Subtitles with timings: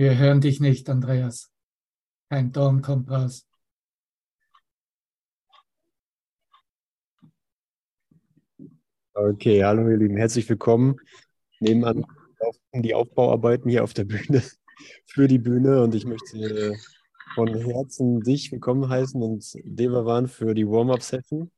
[0.00, 1.52] Wir hören dich nicht, Andreas.
[2.30, 3.46] Kein Ton kommt raus.
[9.12, 10.96] Okay, hallo ihr Lieben, herzlich willkommen.
[11.58, 12.06] Nebenan
[12.38, 14.42] laufen die Aufbauarbeiten hier auf der Bühne
[15.04, 16.78] für die Bühne und ich möchte
[17.34, 21.50] von Herzen dich willkommen heißen und Devavan für die Warm-Up-Session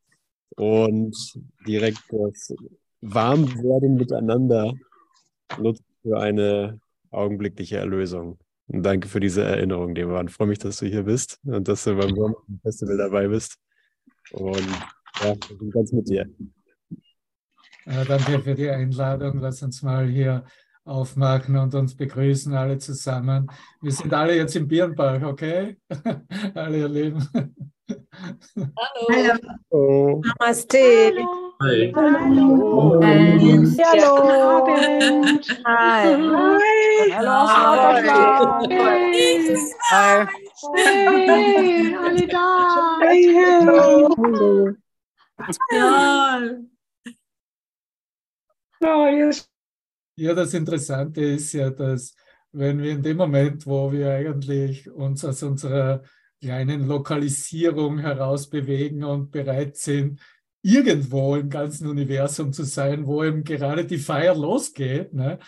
[0.57, 2.53] und direkt das
[3.03, 4.75] Warmwerden miteinander
[5.61, 6.81] nutzen für eine
[7.13, 8.39] augenblickliche Erlösung.
[8.69, 10.29] Und danke für diese Erinnerung, Devavan.
[10.29, 13.59] Ich freue mich, dass du hier bist und dass du beim Warm-Up-Festival dabei bist.
[14.33, 14.69] Und
[15.23, 16.27] ja, ich bin ganz mit dir.
[17.87, 19.41] Ja, danke für die Einladung.
[19.41, 20.45] Lass uns mal hier
[20.85, 23.49] aufmachen und uns begrüßen alle zusammen.
[23.81, 25.77] Wir sind alle jetzt im Birnbach, okay?
[26.55, 27.29] alle ihr Lieben.
[28.57, 29.39] Hallo.
[29.71, 30.23] Hallo.
[30.25, 31.13] Namaste.
[31.63, 31.93] Hi.
[31.95, 32.99] Hallo.
[33.03, 33.47] Hallo.
[35.65, 36.11] Hi.
[37.15, 37.37] Hallo.
[39.93, 40.27] Hi.
[40.75, 42.47] Hey, alle da.
[42.99, 44.75] Hallo.
[45.71, 46.41] Ja.
[48.81, 49.49] Oh, yes.
[50.17, 52.17] Ja, das Interessante ist ja, dass
[52.51, 56.03] wenn wir in dem Moment, wo wir eigentlich uns aus unserer
[56.41, 60.19] kleinen Lokalisierung heraus bewegen und bereit sind,
[60.63, 65.39] irgendwo im ganzen Universum zu sein, wo eben gerade die Feier losgeht, ne,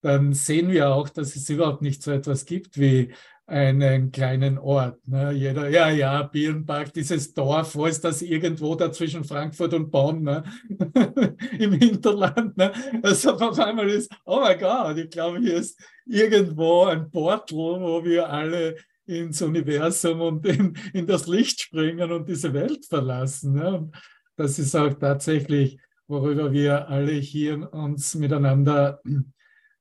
[0.00, 3.12] dann sehen wir auch, dass es überhaupt nicht so etwas gibt wie
[3.46, 5.06] einen kleinen Ort.
[5.06, 5.32] Ne?
[5.32, 10.22] Jeder, ja, ja, Birnbach, dieses Dorf, wo ist das irgendwo da zwischen Frankfurt und Bonn,
[10.22, 10.42] ne?
[11.58, 12.56] im Hinterland.
[12.56, 12.72] Ne?
[13.02, 18.04] Also auf einmal ist, oh mein Gott, ich glaube, hier ist irgendwo ein Portal, wo
[18.04, 23.54] wir alle ins Universum und in, in das Licht springen und diese Welt verlassen.
[23.54, 23.78] Ne?
[23.78, 23.96] Und
[24.42, 29.00] das ist auch tatsächlich, worüber wir alle hier uns miteinander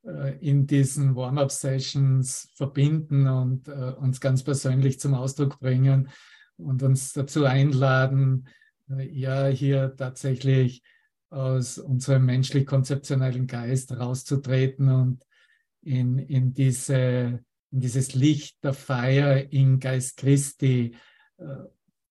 [0.05, 6.09] äh, in diesen Warm-up-Sessions verbinden und äh, uns ganz persönlich zum Ausdruck bringen
[6.57, 8.47] und uns dazu einladen,
[8.91, 10.83] äh, ja, hier tatsächlich
[11.31, 15.25] aus unserem menschlich-konzeptionellen Geist rauszutreten und
[15.81, 20.93] in, in, diese, in dieses Licht der Feier in Geist Christi
[21.37, 21.45] äh,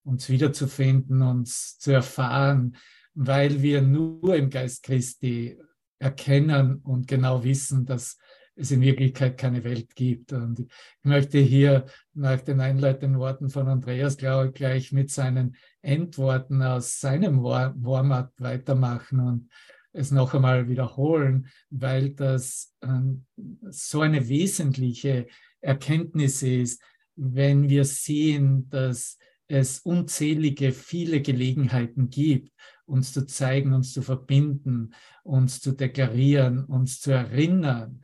[0.05, 2.77] uns wiederzufinden, uns zu erfahren,
[3.15, 5.59] weil wir nur im Geist Christi
[5.99, 8.19] erkennen und genau wissen, dass
[8.57, 10.33] es in Wirklichkeit keine Welt gibt.
[10.33, 10.69] Und ich
[11.03, 17.43] möchte hier nach den einleitenden Worten von Andreas glaube gleich mit seinen Endworten aus seinem
[17.43, 19.51] Warm-up weitermachen und
[19.93, 23.27] es noch einmal wiederholen, weil das ähm,
[23.71, 25.27] so eine wesentliche
[25.61, 26.81] Erkenntnis ist,
[27.17, 29.19] wenn wir sehen, dass
[29.51, 32.53] es unzählige, viele Gelegenheiten gibt,
[32.87, 34.95] uns zu zeigen, uns zu verbinden,
[35.25, 38.01] uns zu deklarieren, uns zu erinnern,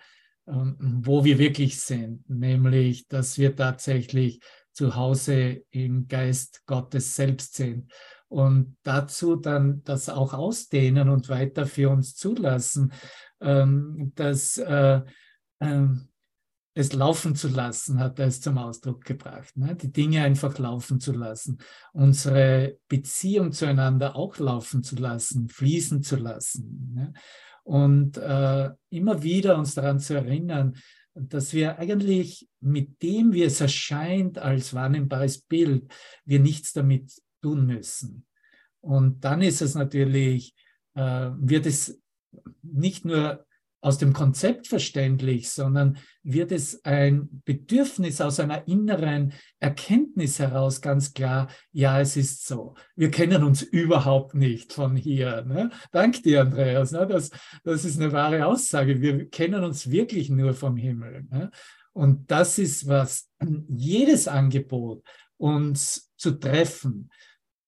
[0.48, 4.40] ähm, wo wir wirklich sind, nämlich, dass wir tatsächlich
[4.72, 7.92] zu Hause im Geist Gottes selbst sind.
[8.28, 12.92] Und dazu dann das auch ausdehnen und weiter für uns zulassen,
[13.40, 15.00] ähm, dass äh,
[15.60, 16.08] ähm,
[16.76, 19.56] es laufen zu lassen, hat er es zum Ausdruck gebracht.
[19.56, 19.74] Ne?
[19.74, 21.56] Die Dinge einfach laufen zu lassen,
[21.94, 26.92] unsere Beziehung zueinander auch laufen zu lassen, fließen zu lassen.
[26.94, 27.12] Ne?
[27.64, 30.76] Und äh, immer wieder uns daran zu erinnern,
[31.14, 35.90] dass wir eigentlich mit dem, wie es erscheint als wahrnehmbares Bild,
[36.26, 37.10] wir nichts damit
[37.40, 38.26] tun müssen.
[38.82, 40.54] Und dann ist es natürlich,
[40.92, 41.98] äh, wird es
[42.60, 43.45] nicht nur
[43.86, 51.14] aus dem Konzept verständlich, sondern wird es ein Bedürfnis aus einer inneren Erkenntnis heraus ganz
[51.14, 52.74] klar, ja, es ist so.
[52.96, 55.44] Wir kennen uns überhaupt nicht von hier.
[55.44, 55.70] Ne?
[55.92, 56.90] Dank dir, Andreas.
[56.90, 57.06] Ne?
[57.06, 57.30] Das,
[57.62, 59.00] das ist eine wahre Aussage.
[59.00, 61.24] Wir kennen uns wirklich nur vom Himmel.
[61.30, 61.52] Ne?
[61.92, 63.30] Und das ist was,
[63.68, 65.04] jedes Angebot,
[65.36, 67.08] uns zu treffen,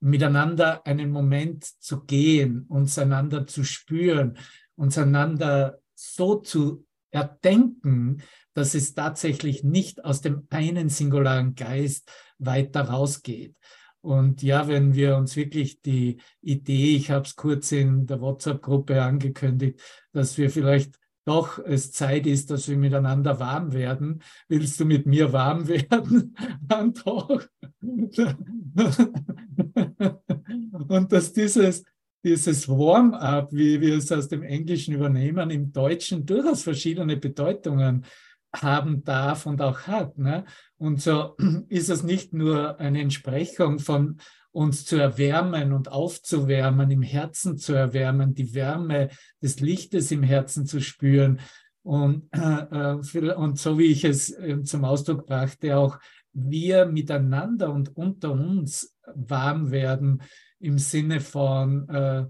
[0.01, 4.37] miteinander einen Moment zu gehen, uns einander zu spüren,
[4.75, 8.23] uns einander so zu erdenken,
[8.55, 13.57] dass es tatsächlich nicht aus dem einen singularen Geist weiter rausgeht.
[14.01, 19.03] Und ja, wenn wir uns wirklich die Idee, ich habe es kurz in der WhatsApp-Gruppe
[19.03, 19.81] angekündigt,
[20.13, 24.23] dass wir vielleicht doch es Zeit ist, dass wir miteinander warm werden.
[24.49, 26.35] Willst du mit mir warm werden?
[26.63, 27.43] Dann doch.
[30.89, 31.85] Und dass dieses
[32.25, 38.05] dieses Warm-up, wie wir es aus dem Englischen übernehmen, im Deutschen durchaus verschiedene Bedeutungen
[38.55, 40.19] haben darf und auch hat.
[40.19, 40.45] Ne?
[40.79, 41.37] Und so
[41.69, 44.19] ist es nicht nur eine Entsprechung von
[44.51, 49.11] uns zu erwärmen und aufzuwärmen, im Herzen zu erwärmen, die Wärme
[49.43, 51.41] des Lichtes im Herzen zu spüren
[51.83, 54.35] Und, äh, und so wie ich es
[54.65, 55.99] zum Ausdruck brachte, auch
[56.33, 60.23] wir miteinander und unter uns warm werden
[60.61, 62.27] im Sinne von, äh,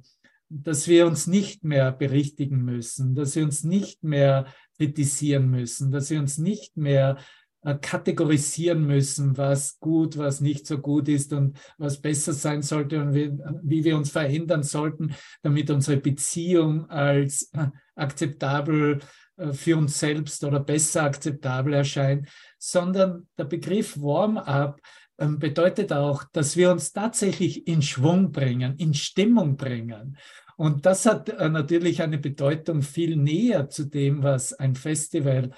[0.49, 4.47] dass wir uns nicht mehr berichtigen müssen, dass wir uns nicht mehr
[4.77, 7.19] kritisieren müssen, dass wir uns nicht mehr
[7.63, 13.01] äh, kategorisieren müssen, was gut, was nicht so gut ist und was besser sein sollte
[13.01, 13.33] und wie,
[13.63, 17.67] wie wir uns verändern sollten, damit unsere Beziehung als äh,
[17.97, 19.01] akzeptabel
[19.37, 22.29] äh, für uns selbst oder besser akzeptabel erscheint,
[22.59, 24.81] sondern der Begriff Warm-up
[25.19, 30.17] bedeutet auch, dass wir uns tatsächlich in Schwung bringen, in Stimmung bringen.
[30.57, 35.51] Und das hat äh, natürlich eine Bedeutung viel näher zu dem, was ein Festival,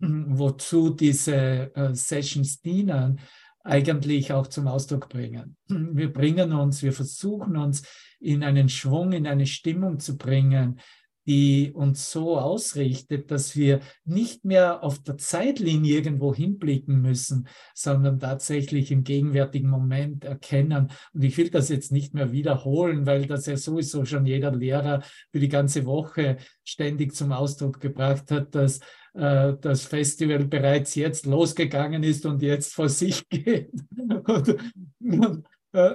[0.00, 3.20] hm, wozu diese äh, Sessions dienen,
[3.64, 5.56] eigentlich auch zum Ausdruck bringen.
[5.68, 7.82] Wir bringen uns, wir versuchen uns
[8.20, 10.78] in einen Schwung, in eine Stimmung zu bringen,
[11.26, 18.20] die uns so ausrichtet, dass wir nicht mehr auf der Zeitlinie irgendwo hinblicken müssen, sondern
[18.20, 20.90] tatsächlich im gegenwärtigen Moment erkennen.
[21.12, 25.02] Und ich will das jetzt nicht mehr wiederholen, weil das ja sowieso schon jeder Lehrer
[25.32, 28.80] für die ganze Woche ständig zum Ausdruck gebracht hat, dass
[29.14, 33.72] äh, das Festival bereits jetzt losgegangen ist und jetzt vor sich geht.
[33.98, 34.56] und,
[35.72, 35.94] äh,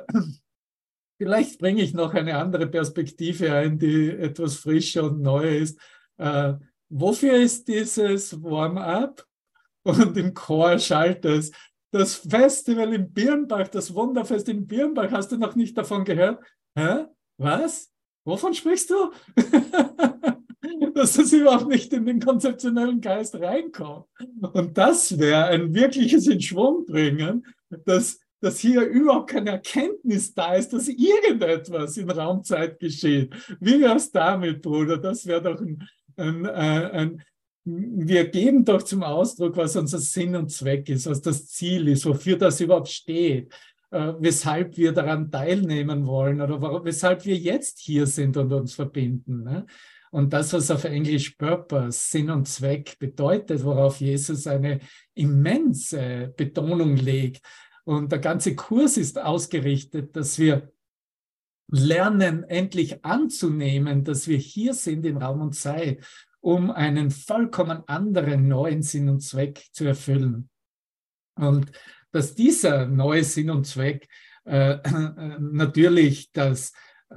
[1.21, 5.79] Vielleicht bringe ich noch eine andere Perspektive ein, die etwas frischer und neu ist.
[6.18, 6.53] Äh,
[6.89, 9.23] wofür ist dieses Warm-up?
[9.83, 11.51] Und im Chor schallt es.
[11.91, 16.44] Das Festival in Birnbach, das Wunderfest in Birnbach, hast du noch nicht davon gehört?
[16.75, 17.06] Hä?
[17.38, 17.91] Was?
[18.25, 19.12] Wovon sprichst du?
[20.95, 24.07] Dass das überhaupt nicht in den konzeptionellen Geist reinkommt.
[24.53, 27.45] Und das wäre ein wirkliches In Schwung bringen,
[27.85, 33.33] dass dass hier überhaupt keine Erkenntnis da ist, dass irgendetwas in Raumzeit geschieht.
[33.59, 34.97] Wie wäre es damit, Bruder?
[34.97, 37.23] Das wäre doch ein, ein, ein, ein,
[37.63, 42.05] wir geben doch zum Ausdruck, was unser Sinn und Zweck ist, was das Ziel ist,
[42.05, 43.53] wofür das überhaupt steht,
[43.91, 48.73] äh, weshalb wir daran teilnehmen wollen oder warum, weshalb wir jetzt hier sind und uns
[48.73, 49.43] verbinden.
[49.43, 49.67] Ne?
[50.09, 54.79] Und das, was auf Englisch Purpose, Sinn und Zweck bedeutet, worauf Jesus eine
[55.13, 57.45] immense Betonung legt,
[57.83, 60.71] und der ganze Kurs ist ausgerichtet, dass wir
[61.67, 66.05] lernen, endlich anzunehmen, dass wir hier sind in Raum und Zeit,
[66.41, 70.49] um einen vollkommen anderen neuen Sinn und Zweck zu erfüllen.
[71.35, 71.71] Und
[72.11, 74.07] dass dieser neue Sinn und Zweck
[74.45, 76.73] äh, äh, natürlich das,
[77.09, 77.15] äh,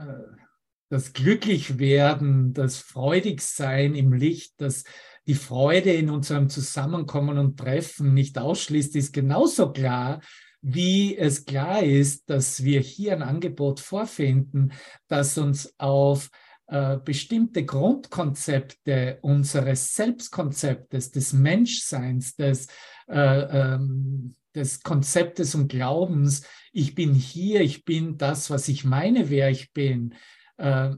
[0.89, 4.85] das Glücklichwerden, das Freudigsein im Licht, das
[5.27, 10.21] die Freude in unserem Zusammenkommen und Treffen nicht ausschließt, ist genauso klar,
[10.67, 14.73] wie es klar ist, dass wir hier ein Angebot vorfinden,
[15.09, 16.31] das uns auf
[16.69, 22.69] äh, bestimmte Grundkonzepte unseres Selbstkonzeptes, des Menschseins, des,
[23.09, 29.29] äh, ähm, des Konzeptes und Glaubens, ich bin hier, ich bin das, was ich meine,
[29.29, 30.15] wer ich bin,
[30.57, 30.93] äh,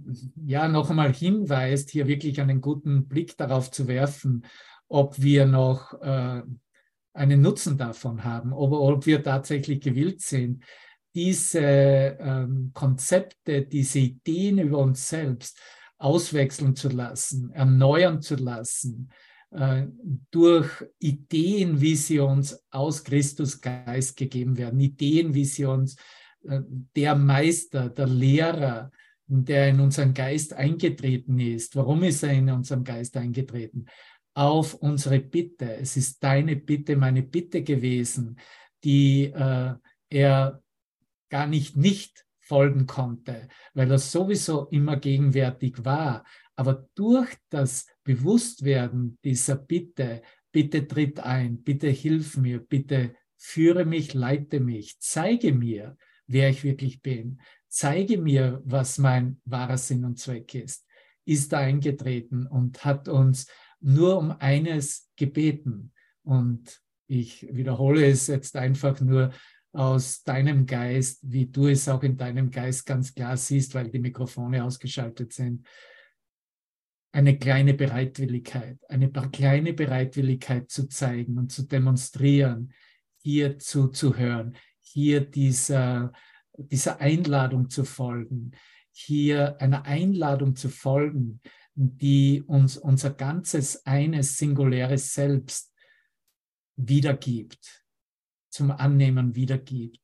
[0.45, 4.47] ja, noch einmal hinweist, hier wirklich einen guten Blick darauf zu werfen,
[4.87, 6.43] ob wir noch äh,
[7.17, 10.63] einen Nutzen davon haben, ob, ob wir tatsächlich gewillt sind,
[11.15, 15.59] diese ähm, Konzepte, diese Ideen über uns selbst
[15.99, 19.11] auswechseln zu lassen, erneuern zu lassen,
[19.51, 19.87] äh,
[20.31, 25.97] durch Ideen, wie sie uns aus Christus Geist gegeben werden, Ideen, wie sie uns
[26.47, 26.61] äh,
[26.95, 28.91] der Meister, der Lehrer,
[29.27, 31.75] der in unseren Geist eingetreten ist.
[31.77, 33.87] Warum ist er in unseren Geist eingetreten?
[34.37, 35.77] Auf unsere Bitte.
[35.77, 38.39] Es ist deine Bitte, meine Bitte gewesen,
[38.85, 39.75] die äh,
[40.11, 40.63] er
[41.31, 46.25] gar nicht nicht folgen konnte, weil er sowieso immer gegenwärtig war.
[46.55, 54.13] Aber durch das Bewusstwerden dieser Bitte, bitte tritt ein, bitte hilf mir, bitte führe mich,
[54.13, 60.19] leite mich, zeige mir, wer ich wirklich bin, zeige mir, was mein wahrer Sinn und
[60.19, 60.87] Zweck ist,
[61.25, 63.47] ist da eingetreten und hat uns
[63.81, 65.93] nur um eines gebeten.
[66.23, 69.33] Und ich wiederhole es jetzt einfach nur
[69.73, 73.99] aus deinem Geist, wie du es auch in deinem Geist ganz klar siehst, weil die
[73.99, 75.67] Mikrofone ausgeschaltet sind.
[77.13, 82.73] Eine kleine Bereitwilligkeit, eine kleine Bereitwilligkeit zu zeigen und zu demonstrieren,
[83.23, 86.13] hier zuzuhören, hier dieser,
[86.57, 88.53] dieser Einladung zu folgen,
[88.93, 91.41] hier einer Einladung zu folgen,
[91.77, 95.73] die uns unser ganzes eines singuläres Selbst
[96.77, 97.85] wiedergibt,
[98.51, 100.01] zum Annehmen wiedergibt.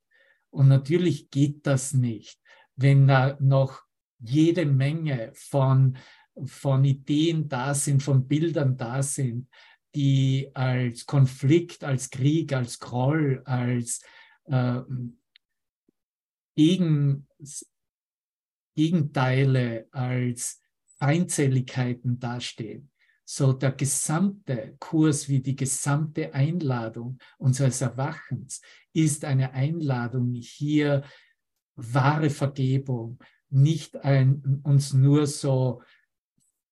[0.50, 2.40] Und natürlich geht das nicht,
[2.76, 3.82] wenn da noch
[4.18, 5.96] jede Menge von
[6.44, 9.48] von Ideen da sind, von Bildern da sind,
[9.94, 14.02] die als Konflikt, als Krieg, als Groll, als
[14.44, 14.80] äh,
[16.54, 17.26] Gegen,
[18.74, 20.61] Gegenteile, als
[21.02, 22.88] Feindseligkeiten dastehen.
[23.24, 28.60] So der gesamte Kurs wie die gesamte Einladung unseres Erwachens
[28.92, 31.02] ist eine Einladung, hier
[31.74, 33.18] wahre Vergebung,
[33.50, 35.82] nicht ein, uns nur so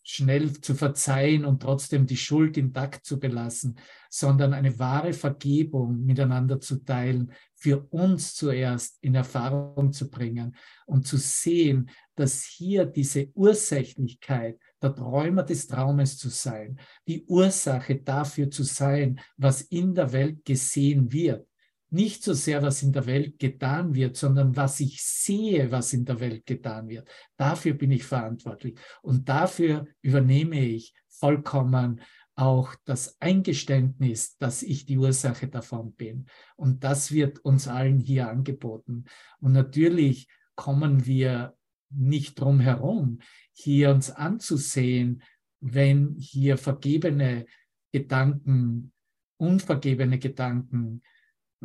[0.02, 6.60] schnell zu verzeihen und trotzdem die Schuld intakt zu belassen, sondern eine wahre Vergebung miteinander
[6.60, 10.56] zu teilen, für uns zuerst in Erfahrung zu bringen
[10.86, 11.90] und zu sehen,
[12.20, 19.20] dass hier diese Ursächlichkeit, der Träumer des Traumes zu sein, die Ursache dafür zu sein,
[19.38, 21.46] was in der Welt gesehen wird,
[21.90, 26.04] nicht so sehr, was in der Welt getan wird, sondern was ich sehe, was in
[26.04, 27.08] der Welt getan wird.
[27.36, 28.78] Dafür bin ich verantwortlich.
[29.02, 32.00] Und dafür übernehme ich vollkommen
[32.36, 36.26] auch das Eingeständnis, dass ich die Ursache davon bin.
[36.56, 39.06] Und das wird uns allen hier angeboten.
[39.40, 41.56] Und natürlich kommen wir
[41.90, 43.18] nicht drum herum,
[43.52, 45.22] hier uns anzusehen,
[45.60, 47.46] wenn hier vergebene
[47.92, 48.92] Gedanken,
[49.36, 51.02] unvergebene Gedanken,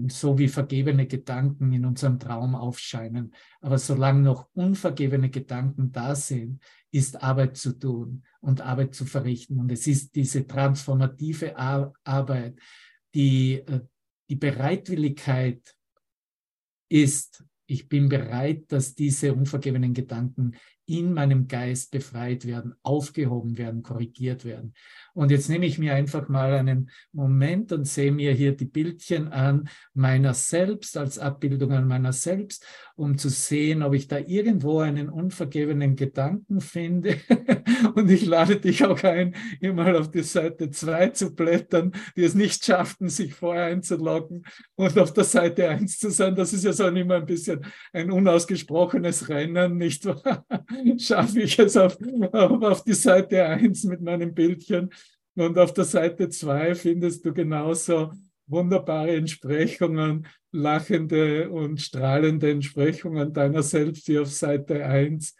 [0.07, 3.33] so wie vergebene Gedanken in unserem Traum aufscheinen.
[3.61, 9.59] Aber solange noch unvergebene Gedanken da sind, ist Arbeit zu tun und Arbeit zu verrichten.
[9.59, 12.59] Und es ist diese transformative Arbeit,
[13.13, 13.81] die äh,
[14.29, 15.75] die Bereitwilligkeit
[16.89, 20.55] ist, ich bin bereit, dass diese unvergebenen Gedanken
[20.87, 24.73] in meinem Geist befreit werden, aufgehoben werden, korrigiert werden.
[25.13, 29.29] Und jetzt nehme ich mir einfach mal einen Moment und sehe mir hier die Bildchen
[29.29, 32.65] an meiner selbst als Abbildung an meiner selbst,
[32.95, 37.17] um zu sehen, ob ich da irgendwo einen unvergebenen Gedanken finde.
[37.95, 42.23] und ich lade dich auch ein, hier mal auf die Seite 2 zu blättern, die
[42.23, 44.43] es nicht schafften, sich vorher einzuloggen
[44.75, 46.35] und auf der Seite 1 zu sein.
[46.35, 50.45] Das ist ja so immer ein bisschen ein unausgesprochenes Rennen, nicht wahr?
[50.97, 51.97] Schaffe ich es auf,
[52.31, 54.89] auf, die Seite 1 mit meinem Bildchen.
[55.35, 58.11] Und auf der Seite 2 findest du genauso
[58.47, 65.35] wunderbare Entsprechungen, lachende und strahlende Entsprechungen deiner selbst wie auf Seite 1.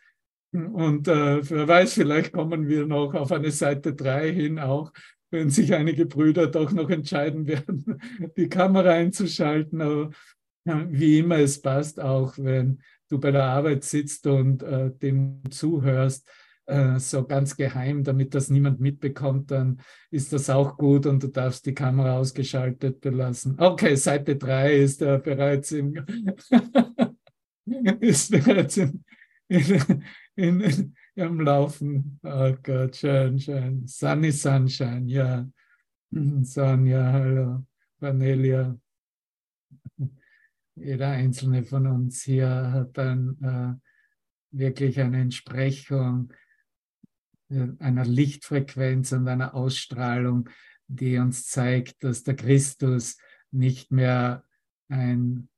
[0.51, 4.92] Und äh, wer weiß, vielleicht kommen wir noch auf eine Seite 3 hin auch,
[5.32, 8.01] wenn sich einige Brüder doch noch entscheiden werden,
[8.38, 9.82] die Kamera einzuschalten.
[9.82, 10.10] Aber
[10.65, 16.30] wie immer es passt, auch wenn du bei der Arbeit sitzt und äh, dem zuhörst,
[16.66, 21.28] äh, so ganz geheim, damit das niemand mitbekommt, dann ist das auch gut und du
[21.28, 23.60] darfst die Kamera ausgeschaltet belassen.
[23.60, 25.94] Okay, Seite 3 ist äh, bereits im
[28.00, 29.04] ist bereits in,
[29.48, 30.04] in,
[30.36, 32.20] in, im Laufen.
[32.24, 33.86] Oh Gott, schön, schön.
[33.86, 35.48] Sunny Sunshine, ja.
[36.10, 37.66] Sonja, hallo.
[38.00, 38.78] Vanelia
[40.75, 46.34] jeder einzelne von uns hier hat dann äh, wirklich eine Entsprechung
[47.50, 50.50] äh, einer Lichtfrequenz und einer Ausstrahlung,
[50.88, 53.17] die uns zeigt, dass der Christus
[53.51, 54.44] nicht mehr
[54.89, 55.50] ein,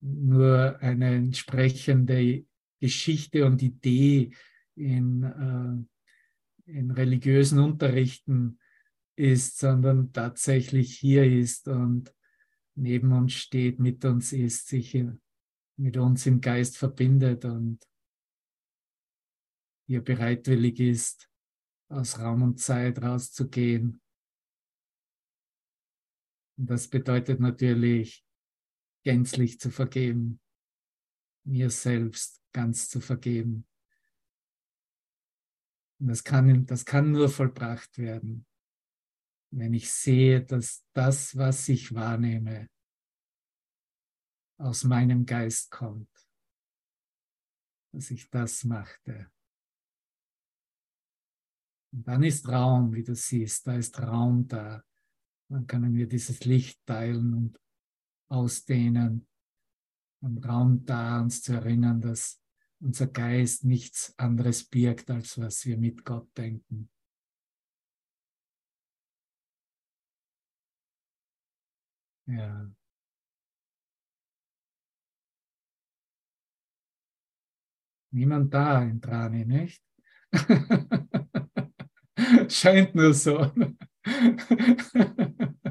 [0.00, 2.44] nur eine entsprechende
[2.80, 4.32] Geschichte und Idee
[4.74, 5.86] in,
[6.66, 8.58] äh, in religiösen Unterrichten
[9.14, 12.12] ist, sondern tatsächlich hier ist und
[12.74, 15.04] neben uns steht, mit uns ist, sich
[15.76, 17.78] mit uns im Geist verbindet und
[19.86, 21.30] hier bereitwillig ist,
[21.88, 24.00] aus Raum und Zeit rauszugehen.
[26.56, 28.24] Und das bedeutet natürlich,
[29.04, 30.40] gänzlich zu vergeben,
[31.44, 33.66] mir selbst ganz zu vergeben.
[35.98, 38.46] Und das kann, das kann nur vollbracht werden,
[39.52, 42.68] wenn ich sehe, dass das, was ich wahrnehme,
[44.58, 46.08] aus meinem Geist kommt,
[47.92, 49.30] dass ich das machte.
[51.92, 54.82] Und dann ist Raum, wie du siehst, da ist Raum da.
[55.50, 57.60] Dann können wir dieses Licht teilen und
[58.30, 59.26] ausdehnen
[60.22, 62.40] und Raum da, uns zu erinnern, dass
[62.80, 66.88] unser Geist nichts anderes birgt, als was wir mit Gott denken.
[72.26, 72.70] Ja.
[78.12, 79.82] Niemand da in Trani, nicht?
[82.48, 83.50] Scheint nur so.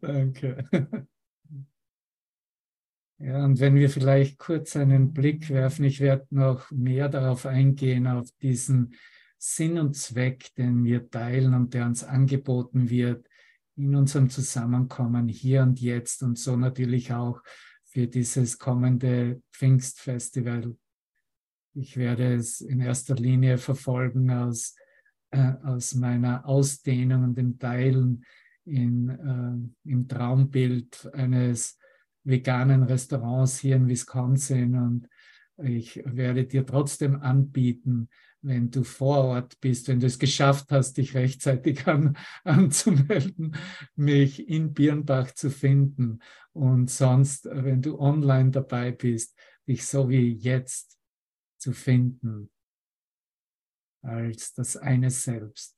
[0.00, 0.66] Danke.
[3.18, 8.06] Ja, und wenn wir vielleicht kurz einen Blick werfen, ich werde noch mehr darauf eingehen,
[8.06, 8.94] auf diesen
[9.36, 13.26] Sinn und Zweck, den wir teilen und der uns angeboten wird
[13.80, 17.42] in unserem Zusammenkommen hier und jetzt und so natürlich auch
[17.84, 20.76] für dieses kommende Pfingstfestival.
[21.74, 24.74] Ich werde es in erster Linie verfolgen aus,
[25.30, 28.24] äh, aus meiner Ausdehnung und dem Teilen
[28.64, 31.78] in, äh, im Traumbild eines
[32.22, 35.08] veganen Restaurants hier in Wisconsin und
[35.62, 38.08] ich werde dir trotzdem anbieten,
[38.42, 43.56] wenn du vor Ort bist, wenn du es geschafft hast, dich rechtzeitig an, anzumelden,
[43.94, 46.20] mich in Birnbach zu finden.
[46.52, 49.36] Und sonst, wenn du online dabei bist,
[49.68, 50.98] dich so wie jetzt
[51.58, 52.50] zu finden,
[54.02, 55.76] als das eine Selbst,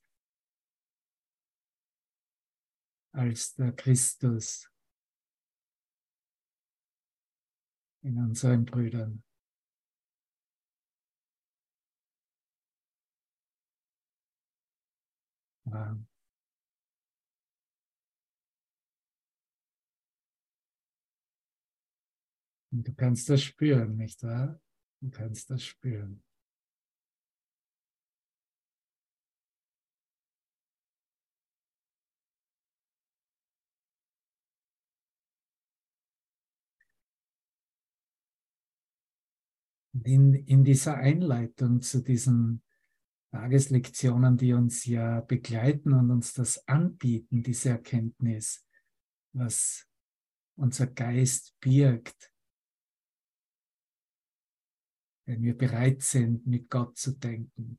[3.13, 4.71] als der Christus
[8.03, 9.23] in unseren Brüdern.
[22.73, 24.61] Und du kannst das spüren, nicht wahr?
[25.01, 26.23] Du kannst das spüren.
[40.05, 42.63] In, in dieser Einleitung zu diesen
[43.33, 48.67] Tageslektionen, die uns ja begleiten und uns das anbieten, diese Erkenntnis,
[49.33, 49.89] was
[50.59, 52.31] unser Geist birgt,
[55.27, 57.79] wenn wir bereit sind, mit Gott zu denken.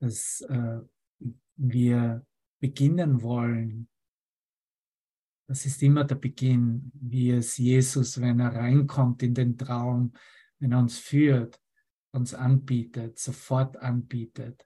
[0.00, 0.80] Dass äh,
[1.56, 2.24] wir
[2.60, 3.88] beginnen wollen,
[5.50, 10.12] das ist immer der Beginn, wie es Jesus, wenn er reinkommt in den Traum,
[10.60, 11.60] wenn er uns führt,
[12.12, 14.64] uns anbietet, sofort anbietet.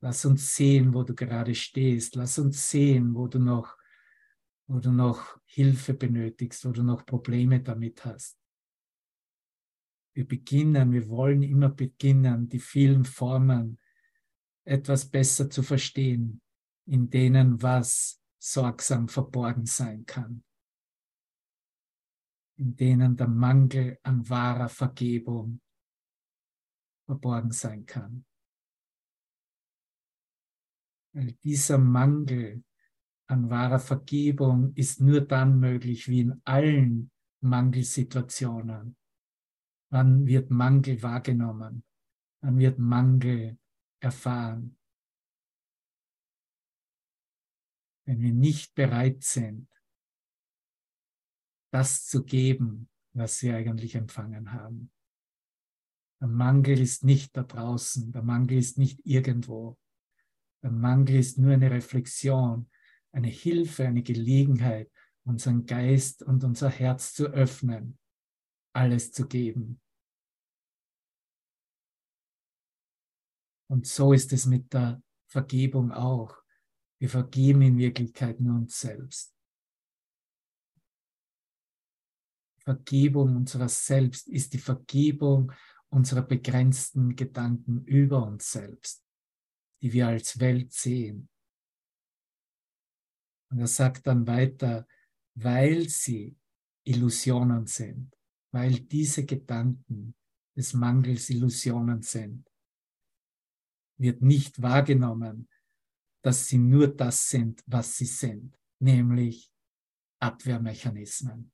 [0.00, 2.16] Lass uns sehen, wo du gerade stehst.
[2.16, 3.76] Lass uns sehen, wo du noch,
[4.66, 8.40] wo du noch Hilfe benötigst, wo du noch Probleme damit hast.
[10.14, 13.78] Wir beginnen, wir wollen immer beginnen, die vielen Formen
[14.64, 16.40] etwas besser zu verstehen,
[16.86, 20.42] in denen was sorgsam verborgen sein kann,
[22.56, 25.60] in denen der Mangel an wahrer Vergebung
[27.06, 28.24] verborgen sein kann.
[31.12, 32.64] Weil dieser Mangel
[33.26, 37.10] an wahrer Vergebung ist nur dann möglich wie in allen
[37.42, 38.96] Mangelsituationen.
[39.92, 41.84] Wann wird Mangel wahrgenommen?
[42.42, 43.58] Wann wird Mangel
[44.00, 44.79] erfahren?
[48.10, 49.68] Wenn wir nicht bereit sind,
[51.72, 54.90] das zu geben, was wir eigentlich empfangen haben.
[56.20, 59.78] Der Mangel ist nicht da draußen, der Mangel ist nicht irgendwo.
[60.60, 62.68] Der Mangel ist nur eine Reflexion,
[63.12, 64.90] eine Hilfe, eine Gelegenheit,
[65.22, 67.96] unseren Geist und unser Herz zu öffnen,
[68.74, 69.80] alles zu geben.
[73.68, 76.40] Und so ist es mit der Vergebung auch.
[77.00, 79.34] Wir vergeben in Wirklichkeit nur uns selbst.
[82.58, 85.50] Vergebung unserer selbst ist die Vergebung
[85.88, 89.02] unserer begrenzten Gedanken über uns selbst,
[89.82, 91.28] die wir als Welt sehen.
[93.50, 94.86] Und er sagt dann weiter,
[95.34, 96.36] weil sie
[96.84, 98.14] Illusionen sind,
[98.52, 100.14] weil diese Gedanken
[100.54, 102.48] des Mangels Illusionen sind,
[103.98, 105.49] wird nicht wahrgenommen,
[106.22, 109.50] dass sie nur das sind, was sie sind, nämlich
[110.20, 111.52] Abwehrmechanismen.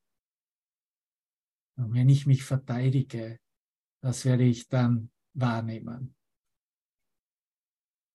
[1.77, 3.39] Und wenn ich mich verteidige,
[4.03, 6.15] das werde ich dann wahrnehmen.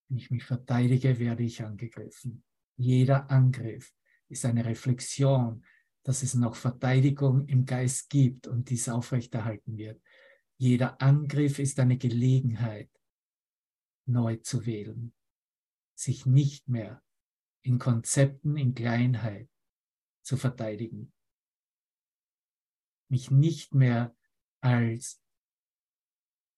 [0.09, 2.43] Wenn ich mich verteidige, werde ich angegriffen.
[2.77, 3.93] Jeder Angriff
[4.27, 5.63] ist eine Reflexion,
[6.03, 10.01] dass es noch Verteidigung im Geist gibt und dies aufrechterhalten wird.
[10.57, 12.89] Jeder Angriff ist eine Gelegenheit,
[14.07, 15.13] neu zu wählen
[16.01, 17.03] sich nicht mehr
[17.63, 19.49] in Konzepten in Kleinheit
[20.23, 21.13] zu verteidigen.
[23.09, 24.15] Mich nicht mehr
[24.61, 25.21] als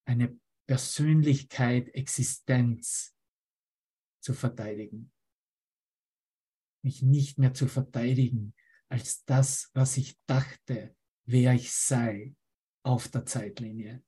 [0.06, 3.14] eine Persönlichkeit, Existenz
[4.20, 5.12] zu verteidigen.
[6.82, 8.54] Mich nicht mehr zu verteidigen
[8.88, 12.34] als das, was ich dachte, wer ich sei
[12.82, 14.04] auf der Zeitlinie.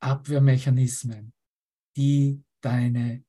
[0.00, 1.33] Abwehrmechanismen
[1.96, 3.24] die deine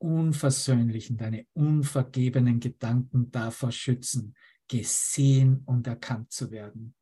[0.00, 4.36] unversöhnlichen, deine unvergebenen Gedanken davor schützen,
[4.68, 6.94] gesehen und erkannt zu werden.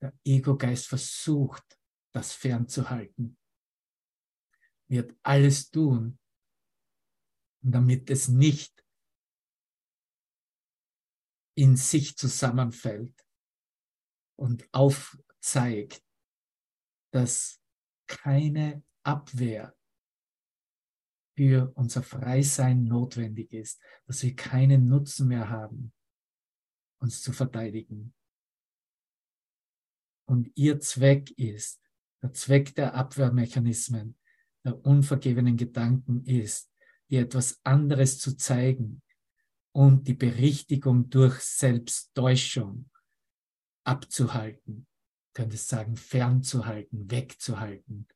[0.00, 1.78] der Ego-Geist versucht,
[2.12, 3.38] das fernzuhalten,
[4.88, 6.18] wird alles tun,
[7.64, 8.84] damit es nicht
[11.56, 13.24] in sich zusammenfällt
[14.36, 16.02] und aufzeigt,
[17.12, 17.62] dass
[18.08, 19.74] keine Abwehr
[21.36, 25.92] für unser Freisein notwendig ist, dass wir keinen Nutzen mehr haben,
[27.00, 28.14] uns zu verteidigen.
[30.28, 31.80] Und ihr Zweck ist,
[32.22, 34.16] der Zweck der Abwehrmechanismen,
[34.64, 36.70] der unvergebenen Gedanken ist,
[37.10, 39.02] dir etwas anderes zu zeigen
[39.72, 42.90] und die Berichtigung durch Selbsttäuschung
[43.84, 44.86] abzuhalten,
[45.34, 48.06] könntest sagen, fernzuhalten, wegzuhalten.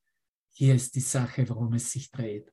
[0.58, 2.50] Hier ist die Sache, worum es sich dreht.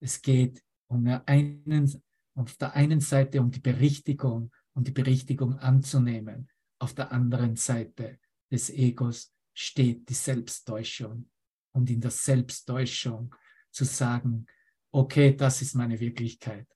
[0.00, 2.02] Es geht um einen,
[2.34, 6.50] auf der einen Seite um die Berichtigung und die Berichtigung anzunehmen.
[6.80, 8.18] Auf der anderen Seite
[8.50, 11.30] des Egos steht die Selbsttäuschung.
[11.72, 13.32] Und in der Selbsttäuschung
[13.70, 14.46] zu sagen,
[14.90, 16.66] okay, das ist meine Wirklichkeit.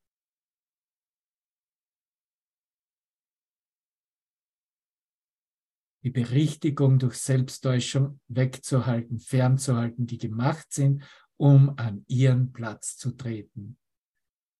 [6.05, 11.05] Die Berichtigung durch Selbsttäuschung wegzuhalten, fernzuhalten, die gemacht sind,
[11.37, 13.79] um an ihren Platz zu treten.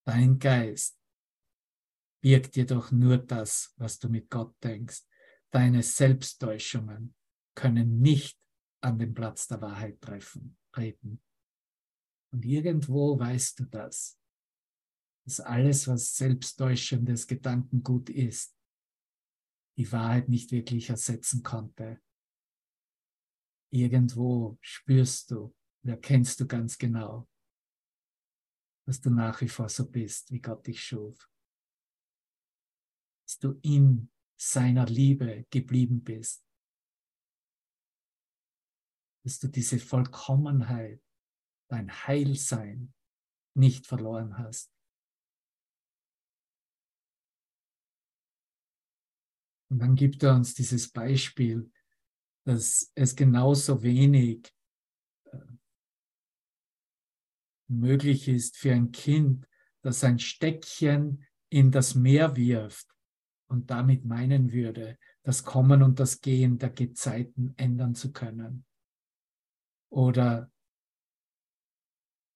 [0.05, 0.99] Dein Geist
[2.23, 5.03] birgt jedoch nur das, was du mit Gott denkst.
[5.51, 7.15] Deine Selbsttäuschungen
[7.55, 8.39] können nicht
[8.81, 11.21] an den Platz der Wahrheit treffen, treten.
[12.33, 14.19] Und irgendwo weißt du das,
[15.25, 18.57] dass alles, was selbsttäuschendes Gedankengut ist,
[19.83, 22.01] die Wahrheit nicht wirklich ersetzen konnte.
[23.73, 27.29] Irgendwo spürst du, erkennst du ganz genau,
[28.87, 31.29] dass du nach wie vor so bist, wie Gott dich schuf.
[33.27, 34.09] Dass du in
[34.41, 36.47] seiner Liebe geblieben bist.
[39.25, 41.03] Dass du diese Vollkommenheit,
[41.69, 42.95] dein Heilsein
[43.55, 44.72] nicht verloren hast.
[49.73, 51.73] Und dann gibt er uns dieses Beispiel,
[52.45, 54.55] dass es genauso wenig
[55.25, 55.39] äh,
[57.69, 59.49] möglich ist für ein Kind,
[59.81, 62.87] das ein Steckchen in das Meer wirft
[63.49, 68.67] und damit meinen würde, das Kommen und das Gehen der Gezeiten ändern zu können.
[69.89, 70.53] Oder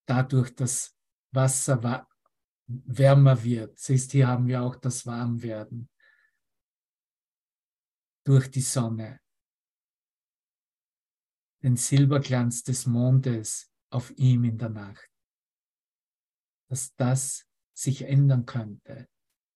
[0.06, 0.96] dadurch, dass
[1.32, 2.06] Wasser
[2.66, 3.78] wärmer wird.
[3.78, 5.90] Siehst, hier haben wir auch das Warmwerden
[8.26, 9.20] durch die Sonne,
[11.62, 15.08] den Silberglanz des Mondes auf ihm in der Nacht,
[16.68, 19.08] dass das sich ändern könnte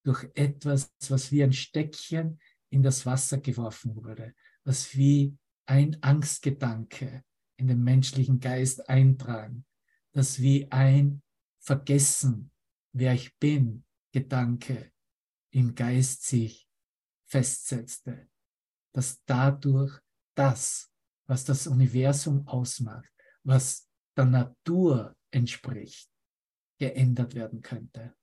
[0.05, 7.25] durch etwas, was wie ein Steckchen in das Wasser geworfen wurde, was wie ein Angstgedanke
[7.57, 9.67] in den menschlichen Geist eintragen,
[10.13, 11.23] das wie ein
[11.59, 12.53] Vergessen,
[12.93, 14.93] wer ich bin, Gedanke
[15.51, 16.69] im Geist sich
[17.27, 18.30] festsetzte
[18.93, 20.01] dass dadurch
[20.37, 20.93] das,
[21.27, 23.11] was das Universum ausmacht,
[23.45, 26.11] was der Natur entspricht,
[26.79, 28.17] geändert werden könnte.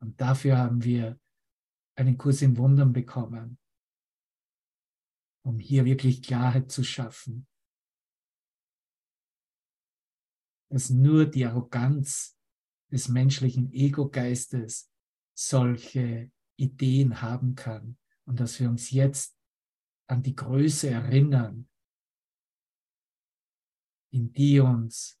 [0.00, 1.18] Und dafür haben wir
[1.96, 3.58] einen Kurs in Wundern bekommen,
[5.44, 7.46] um hier wirklich Klarheit zu schaffen,
[10.68, 12.36] dass nur die Arroganz
[12.90, 14.90] des menschlichen Ego-Geistes
[15.38, 19.38] solche Ideen haben kann, und dass wir uns jetzt
[20.08, 21.68] an die Größe erinnern,
[24.12, 25.20] in die uns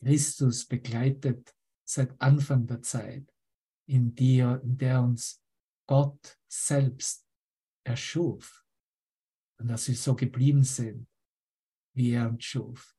[0.00, 1.54] Christus begleitet
[1.84, 3.32] seit Anfang der Zeit,
[3.86, 5.42] in, die, in der uns
[5.86, 7.26] Gott selbst
[7.84, 8.64] erschuf
[9.58, 11.08] und dass wir so geblieben sind,
[11.94, 12.94] wie er uns schuf.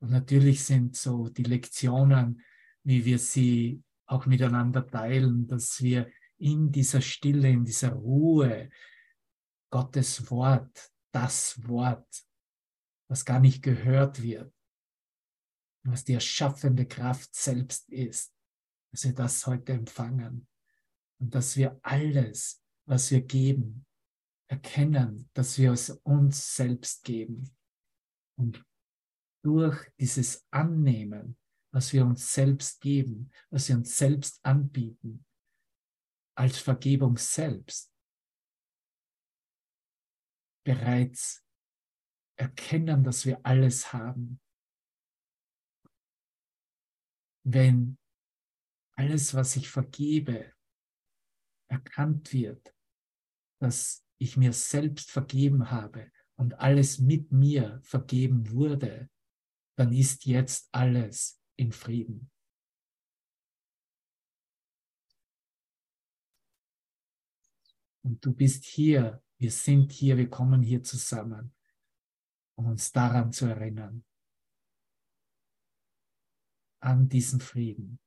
[0.00, 2.42] Und natürlich sind so die Lektionen,
[2.82, 6.10] wie wir sie auch miteinander teilen, dass wir
[6.42, 8.68] in dieser Stille, in dieser Ruhe
[9.70, 12.26] Gottes Wort, das Wort,
[13.08, 14.52] was gar nicht gehört wird,
[15.84, 18.34] was die erschaffende Kraft selbst ist,
[18.90, 20.48] dass wir das heute empfangen
[21.20, 23.86] und dass wir alles, was wir geben,
[24.48, 27.54] erkennen, dass wir es uns selbst geben.
[28.36, 28.64] Und
[29.44, 31.38] durch dieses Annehmen,
[31.72, 35.24] was wir uns selbst geben, was wir uns selbst anbieten,
[36.34, 37.92] als Vergebung selbst
[40.64, 41.44] bereits
[42.36, 44.40] erkennen, dass wir alles haben.
[47.44, 47.98] Wenn
[48.96, 50.52] alles, was ich vergebe,
[51.68, 52.74] erkannt wird,
[53.60, 59.10] dass ich mir selbst vergeben habe und alles mit mir vergeben wurde,
[59.76, 62.30] dann ist jetzt alles in Frieden.
[68.04, 71.54] Und du bist hier, wir sind hier, wir kommen hier zusammen,
[72.56, 74.04] um uns daran zu erinnern,
[76.80, 78.00] an diesen Frieden.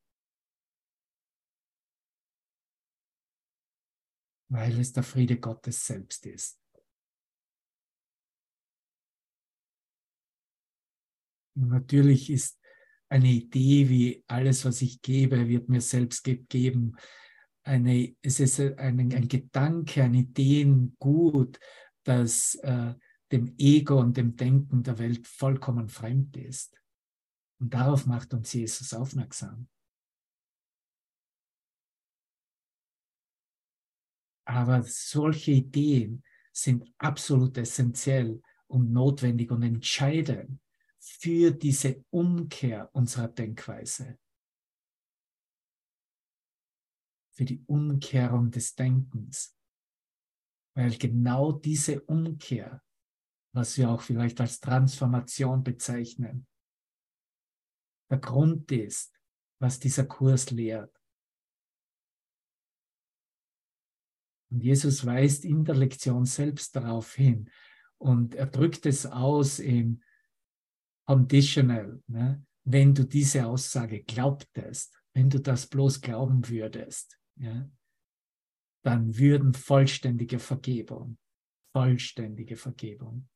[4.49, 6.59] Weil es der Friede Gottes selbst ist.
[11.55, 12.59] Und natürlich ist
[13.09, 16.97] eine Idee wie alles, was ich gebe, wird mir selbst gegeben.
[17.65, 21.59] Eine, es ist ein, ein Gedanke, ein Ideengut,
[22.03, 22.93] das äh,
[23.31, 26.79] dem Ego und dem Denken der Welt vollkommen fremd ist.
[27.59, 29.67] Und darauf macht uns Jesus aufmerksam.
[34.47, 36.23] Aber solche Ideen
[36.53, 40.59] sind absolut essentiell und notwendig und entscheidend
[40.99, 44.19] für diese Umkehr unserer Denkweise.
[47.35, 49.55] Für die Umkehrung des Denkens.
[50.75, 52.81] Weil genau diese Umkehr,
[53.53, 56.47] was wir auch vielleicht als Transformation bezeichnen,
[58.09, 59.13] der Grund ist,
[59.59, 61.01] was dieser Kurs lehrt.
[64.51, 67.49] Und Jesus weist in der Lektion selbst darauf hin
[67.97, 70.01] und er drückt es aus im
[71.07, 72.01] Conditional.
[72.07, 72.45] Ne?
[72.63, 77.69] Wenn du diese Aussage glaubtest, wenn du das bloß glauben würdest, ja,
[78.83, 81.17] dann würden vollständige Vergebung,
[81.73, 83.29] vollständige Vergebung,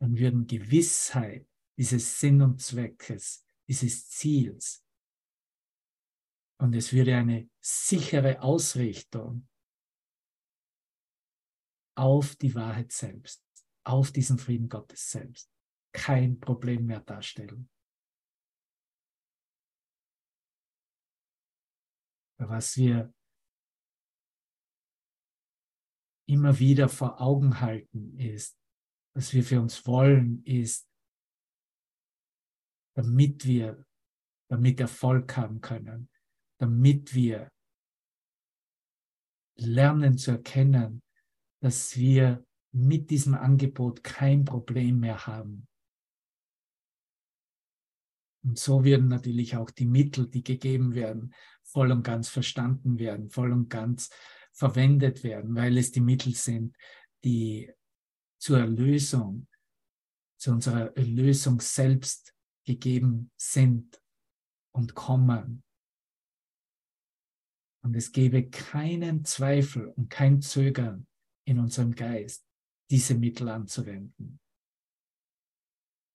[0.00, 4.84] dann würden Gewissheit dieses Sinn und Zweckes dieses Ziels.
[6.60, 9.48] Und es würde eine sichere Ausrichtung
[11.96, 13.44] auf die Wahrheit selbst,
[13.84, 15.50] auf diesen Frieden Gottes selbst,
[15.92, 17.68] kein Problem mehr darstellen.
[22.48, 23.12] Was wir
[26.28, 28.58] immer wieder vor Augen halten ist,
[29.14, 30.88] was wir für uns wollen, ist
[32.94, 33.84] damit wir
[34.50, 36.10] damit Erfolg haben können,
[36.60, 37.50] damit wir
[39.58, 41.02] lernen zu erkennen,
[41.62, 45.66] dass wir mit diesem Angebot kein Problem mehr haben.
[48.44, 53.30] Und so werden natürlich auch die Mittel, die gegeben werden, voll und ganz verstanden werden,
[53.30, 54.10] voll und ganz
[54.52, 56.76] verwendet werden, weil es die Mittel sind,
[57.24, 57.72] die
[58.38, 59.46] zur Erlösung,
[60.36, 64.02] zu unserer Erlösung selbst gegeben sind
[64.72, 65.62] und kommen.
[67.84, 71.06] Und es gebe keinen Zweifel und kein Zögern
[71.44, 72.44] in unserem Geist,
[72.90, 74.40] diese Mittel anzuwenden.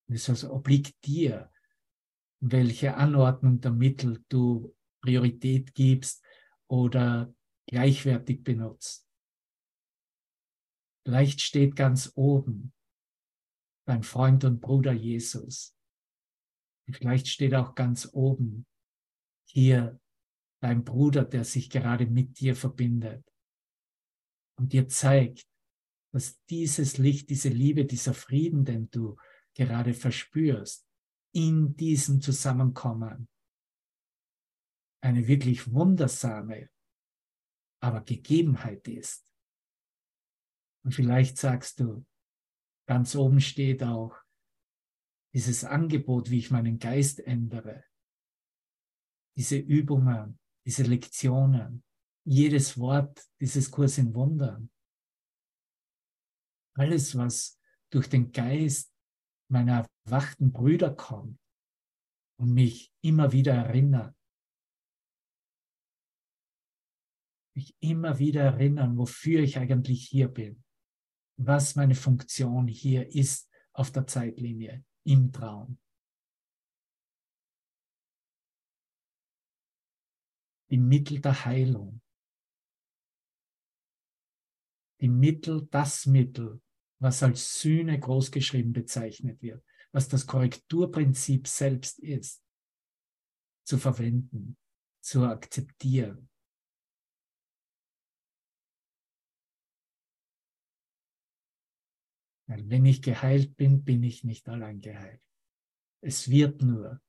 [0.10, 1.52] Es also obliegt dir,
[2.40, 6.24] welche Anordnung der Mittel du Priorität gibst
[6.70, 7.34] oder
[7.68, 9.08] gleichwertig benutzt.
[11.06, 12.74] Vielleicht steht ganz oben
[13.88, 15.76] dein Freund und Bruder Jesus.
[16.92, 18.66] Vielleicht steht auch ganz oben
[19.50, 20.00] hier
[20.62, 23.26] dein Bruder, der sich gerade mit dir verbindet
[24.58, 25.48] und dir zeigt,
[26.14, 29.18] dass dieses Licht, diese Liebe, dieser Frieden, den du
[29.54, 30.87] gerade verspürst,
[31.34, 33.28] in diesem Zusammenkommen
[35.02, 36.70] eine wirklich wundersame,
[37.82, 39.26] aber Gegebenheit ist.
[40.84, 42.06] Und vielleicht sagst du,
[42.88, 44.16] ganz oben steht auch,
[45.34, 47.84] dieses Angebot, wie ich meinen Geist ändere,
[49.36, 51.84] diese Übungen, diese Lektionen,
[52.26, 54.72] jedes Wort dieses Kurs in Wundern,
[56.76, 57.60] alles, was
[57.92, 58.97] durch den Geist
[59.50, 61.40] meiner erwachten Brüder kommt
[62.40, 64.16] und mich immer wieder erinnert,
[67.56, 70.64] mich immer wieder erinnern, wofür ich eigentlich hier bin,
[71.40, 75.80] was meine Funktion hier ist auf der Zeitlinie im Traum.
[80.70, 82.02] Die Mittel der Heilung.
[85.00, 86.62] Die Mittel, das Mittel,
[87.00, 92.44] was als Sühne großgeschrieben bezeichnet wird, was das Korrekturprinzip selbst ist,
[93.66, 94.58] zu verwenden,
[95.02, 96.30] zu akzeptieren.
[102.50, 105.22] Weil wenn ich geheilt bin, bin ich nicht allein geheilt.
[106.02, 107.02] Es wird nur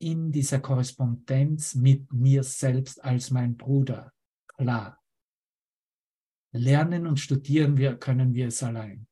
[0.00, 4.14] in dieser Korrespondenz mit mir selbst als mein Bruder
[4.60, 4.99] klar,
[6.52, 9.06] Lernen und studieren wir, können wir es allein.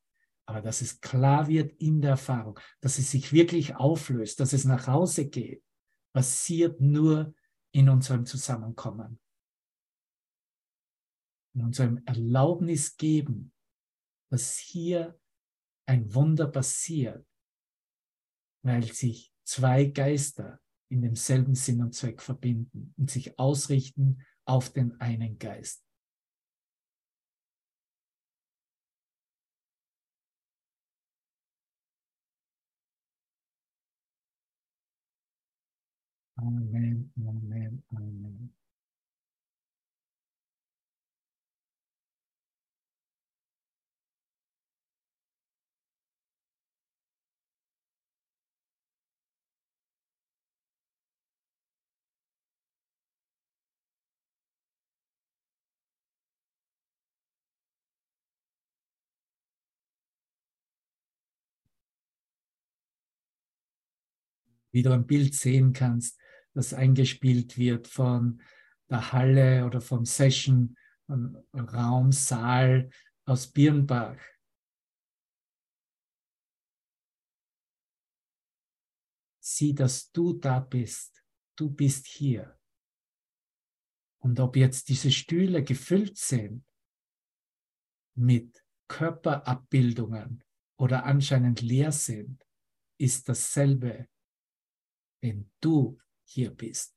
[0.45, 4.65] Aber dass es klar wird in der Erfahrung, dass es sich wirklich auflöst, dass es
[4.65, 5.63] nach Hause geht,
[6.13, 7.33] passiert nur
[7.71, 9.19] in unserem Zusammenkommen.
[11.53, 13.53] In unserem Erlaubnis geben,
[14.31, 15.19] dass hier
[15.85, 17.25] ein Wunder passiert,
[18.63, 20.59] weil sich zwei Geister
[20.91, 25.88] in demselben Sinn und Zweck verbinden und sich ausrichten auf den einen Geist.
[36.41, 38.53] Amen, Amen, Amen.
[64.71, 66.17] Wie du ein Bild sehen kannst,
[66.59, 68.41] das eingespielt wird von
[68.89, 72.89] der Halle oder vom Session, Raum, Saal
[73.25, 74.19] aus Birnbach.
[79.39, 81.23] Sieh, dass du da bist.
[81.55, 82.59] Du bist hier.
[84.21, 86.65] Und ob jetzt diese Stühle gefüllt sind
[88.15, 90.43] mit Körperabbildungen
[90.77, 92.45] oder anscheinend leer sind,
[92.97, 94.09] ist dasselbe,
[95.21, 95.97] wenn du
[96.29, 96.95] hier bist.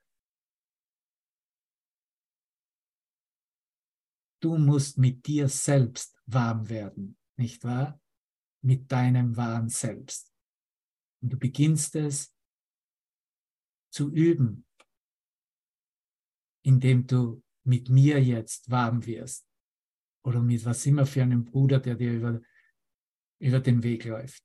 [4.40, 8.00] Du musst mit dir selbst warm werden, nicht wahr?
[8.64, 10.32] Mit deinem wahren Selbst.
[11.20, 12.34] Und du beginnst es
[13.92, 14.66] zu üben,
[16.64, 19.46] indem du mit mir jetzt warm wirst.
[20.24, 22.40] Oder mit was immer für einem Bruder, der dir über,
[23.40, 24.44] über den Weg läuft.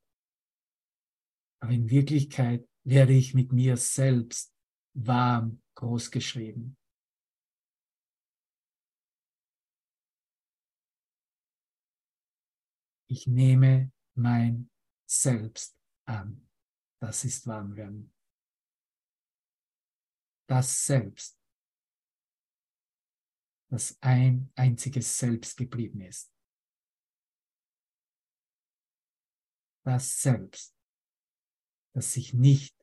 [1.60, 4.57] Aber in Wirklichkeit werde ich mit mir selbst
[4.98, 6.76] warm großgeschrieben.
[13.10, 14.70] Ich nehme mein
[15.06, 16.50] Selbst an.
[17.00, 18.14] Das ist warm werden.
[20.50, 21.40] Das Selbst,
[23.70, 26.34] das ein einziges Selbst geblieben ist.
[29.86, 30.76] Das Selbst,
[31.94, 32.77] das sich nicht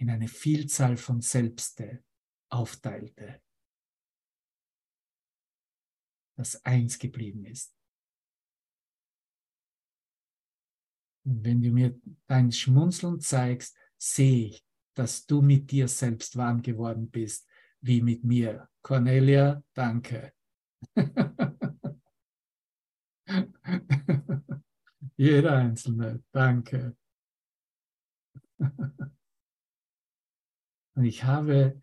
[0.00, 2.02] in eine Vielzahl von Selbste
[2.48, 3.42] aufteilte,
[6.36, 7.76] das eins geblieben ist.
[11.26, 16.62] Und wenn du mir dein Schmunzeln zeigst, sehe ich, dass du mit dir selbst warm
[16.62, 17.46] geworden bist,
[17.82, 18.70] wie mit mir.
[18.80, 20.32] Cornelia, danke.
[25.18, 26.96] Jeder Einzelne, danke.
[30.94, 31.80] Und ich habe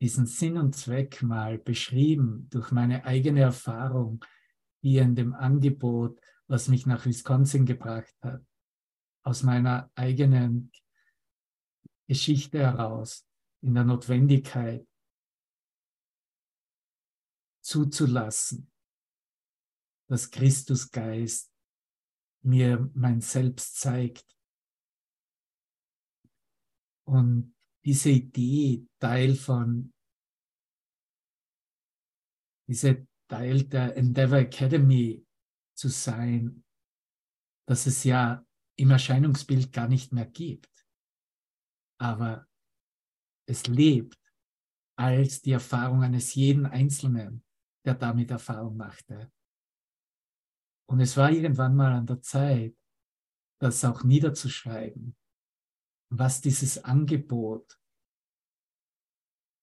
[0.00, 4.24] diesen Sinn und Zweck mal beschrieben durch meine eigene Erfahrung
[4.80, 8.44] hier in dem Angebot, was mich nach Wisconsin gebracht hat,
[9.24, 10.72] aus meiner eigenen
[12.08, 13.26] Geschichte heraus,
[13.62, 14.86] in der Notwendigkeit
[17.62, 18.70] zuzulassen,
[20.08, 21.52] dass Christusgeist
[22.42, 24.26] mir mein Selbst zeigt.
[27.04, 27.51] Und
[27.84, 29.92] diese Idee Teil von,
[32.68, 35.26] diese Teil der Endeavor Academy
[35.74, 36.64] zu sein,
[37.66, 38.44] dass es ja
[38.76, 40.70] im Erscheinungsbild gar nicht mehr gibt.
[42.00, 42.46] Aber
[43.48, 44.18] es lebt
[44.96, 47.44] als die Erfahrung eines jeden Einzelnen,
[47.84, 49.32] der damit Erfahrung machte.
[50.88, 52.76] Und es war irgendwann mal an der Zeit,
[53.60, 55.16] das auch niederzuschreiben
[56.18, 57.78] was dieses Angebot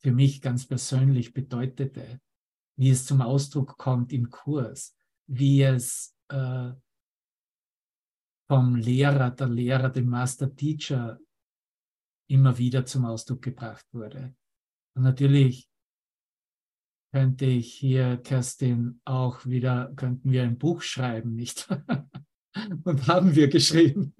[0.01, 2.21] für mich ganz persönlich bedeutete,
[2.75, 4.95] wie es zum Ausdruck kommt im Kurs,
[5.27, 6.71] wie es äh,
[8.47, 11.19] vom Lehrer, der Lehrer, dem Master Teacher
[12.27, 14.35] immer wieder zum Ausdruck gebracht wurde.
[14.95, 15.69] Und natürlich
[17.11, 21.67] könnte ich hier, Kerstin, auch wieder, könnten wir ein Buch schreiben, nicht?
[22.83, 24.15] Und haben wir geschrieben.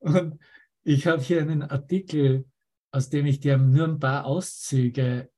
[0.00, 0.38] Und
[0.84, 2.46] ich habe hier einen Artikel,
[2.92, 5.30] aus dem ich dir nur ein paar Auszüge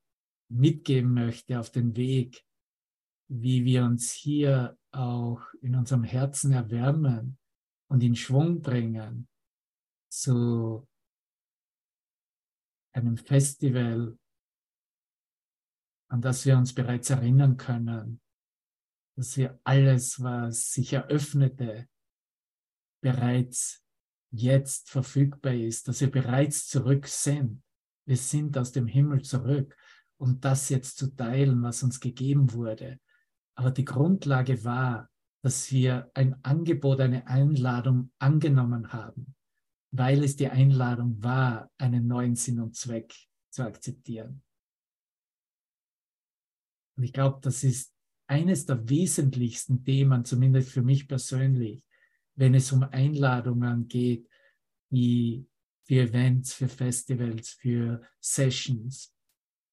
[0.49, 2.45] mitgeben möchte auf den Weg,
[3.29, 7.39] wie wir uns hier auch in unserem Herzen erwärmen
[7.89, 9.29] und in Schwung bringen
[10.13, 10.87] zu
[12.93, 14.19] einem Festival
[16.11, 18.21] an das wir uns bereits erinnern können,
[19.17, 21.89] dass wir alles, was sich eröffnete,
[23.01, 23.83] bereits
[24.31, 27.63] jetzt verfügbar ist, dass wir bereits zurück sind.
[28.07, 29.77] Wir sind aus dem Himmel zurück
[30.19, 33.01] und das jetzt zu teilen, was uns gegeben wurde.
[33.55, 35.11] Aber die Grundlage war,
[35.43, 39.35] dass wir ein Angebot, eine Einladung angenommen haben,
[39.91, 43.15] weil es die Einladung war, einen neuen Sinn und Zweck
[43.51, 44.43] zu akzeptieren.
[46.97, 47.95] Und ich glaube, das ist
[48.27, 51.83] eines der wesentlichsten Themen, zumindest für mich persönlich,
[52.41, 54.27] wenn es um Einladungen geht,
[54.91, 55.47] die
[55.87, 59.15] für Events, für Festivals, für Sessions,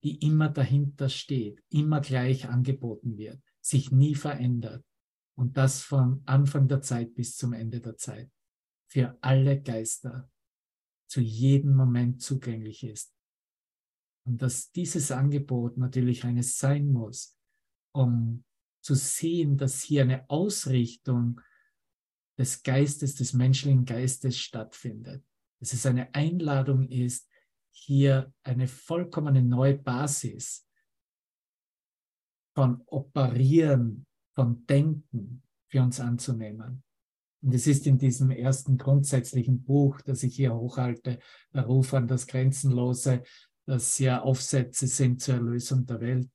[0.03, 4.84] die immer dahinter steht, immer gleich angeboten wird, sich nie verändert.
[5.38, 8.30] Und das von Anfang der Zeit bis zum Ende der Zeit.
[8.91, 10.30] Für alle Geister
[11.07, 13.15] zu jedem Moment zugänglich ist.
[14.26, 17.38] Und dass dieses Angebot natürlich eines sein muss,
[17.93, 18.43] um
[18.82, 21.39] zu sehen, dass hier eine Ausrichtung
[22.38, 25.24] des Geistes, des menschlichen Geistes stattfindet.
[25.60, 27.28] Dass es eine Einladung ist,
[27.72, 30.68] hier eine vollkommene neue Basis
[32.56, 36.84] von Operieren, von Denken für uns anzunehmen.
[37.42, 41.20] Und es ist in diesem ersten grundsätzlichen Buch, das ich hier hochhalte,
[41.54, 43.24] der Ruf an das Grenzenlose,
[43.66, 46.30] das ja Aufsätze sind zur Erlösung der Welt,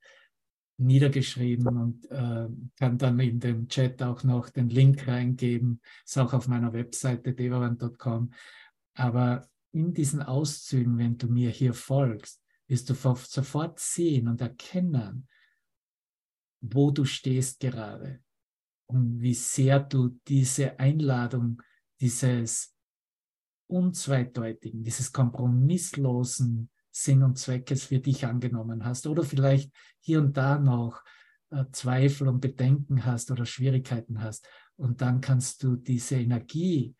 [0.85, 5.81] niedergeschrieben und äh, kann dann in den Chat auch noch den Link reingeben.
[6.05, 8.31] Ist auch auf meiner Webseite devavan.com.
[8.95, 15.27] Aber in diesen Auszügen, wenn du mir hier folgst, wirst du sofort sehen und erkennen,
[16.61, 18.21] wo du stehst gerade
[18.85, 21.61] und wie sehr du diese Einladung,
[21.99, 22.75] dieses
[23.67, 30.59] unzweideutigen, dieses kompromisslosen Sinn und Zweckes für dich angenommen hast oder vielleicht hier und da
[30.59, 31.03] noch
[31.49, 34.47] äh, Zweifel und Bedenken hast oder Schwierigkeiten hast.
[34.75, 36.95] Und dann kannst du diese Energie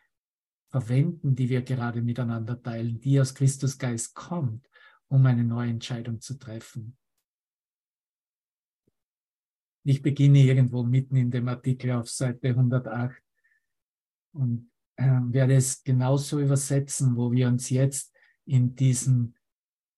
[0.69, 4.67] verwenden, die wir gerade miteinander teilen, die aus Christusgeist kommt,
[5.07, 6.97] um eine neue Entscheidung zu treffen.
[9.85, 13.21] Ich beginne irgendwo mitten in dem Artikel auf Seite 108
[14.31, 18.11] und äh, werde es genauso übersetzen, wo wir uns jetzt
[18.45, 19.35] in diesem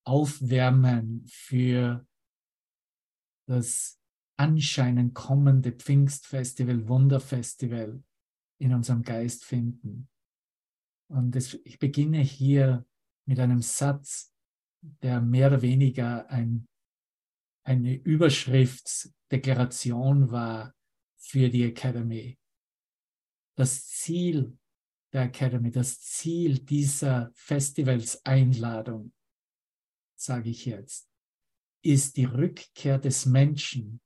[0.06, 2.08] Aufwärmen für
[3.48, 4.00] das
[4.38, 8.04] anscheinend kommende Pfingstfestival, Wunderfestival
[8.60, 10.10] in unserem Geist finden.
[11.08, 12.86] Und das, ich beginne hier
[13.26, 14.34] mit einem Satz,
[14.82, 16.68] der mehr oder weniger ein,
[17.64, 20.76] eine Überschriftsdeklaration war
[21.18, 22.38] für die Academy.
[23.58, 24.58] Das Ziel
[25.14, 29.14] der Academy, das Ziel dieser Festivals-Einladung,
[30.26, 31.10] sage ich jetzt,
[31.84, 34.02] ist die Rückkehr des Menschen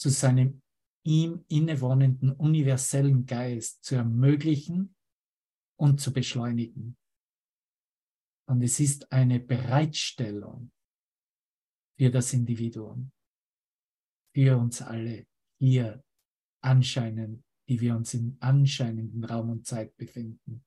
[0.00, 0.62] zu seinem
[1.04, 4.94] ihm innewohnenden universellen Geist zu ermöglichen
[5.78, 6.96] und zu beschleunigen.
[8.48, 10.72] Und es ist eine Bereitstellung
[11.98, 13.12] für das Individuum,
[14.34, 15.26] für uns alle
[15.60, 16.02] hier
[16.62, 20.64] anscheinend, die wir uns im anscheinenden Raum und Zeit befinden.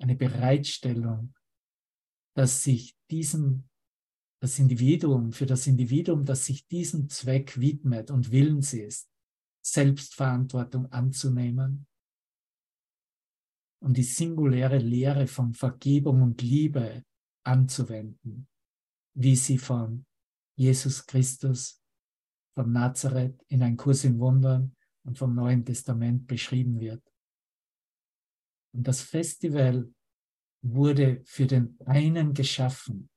[0.00, 1.34] Eine Bereitstellung,
[2.36, 3.68] dass sich diesem,
[4.42, 9.08] das Individuum, für das Individuum, das sich diesem Zweck widmet und willens ist,
[9.64, 11.86] Selbstverantwortung anzunehmen
[13.82, 17.04] um die singuläre Lehre von Vergebung und Liebe
[17.44, 18.48] anzuwenden,
[19.14, 20.06] wie sie von
[20.56, 21.82] Jesus Christus
[22.54, 27.02] von Nazareth in ein Kurs in Wundern und vom Neuen Testament beschrieben wird.
[28.72, 29.92] Und das Festival
[30.64, 33.10] wurde für den einen geschaffen,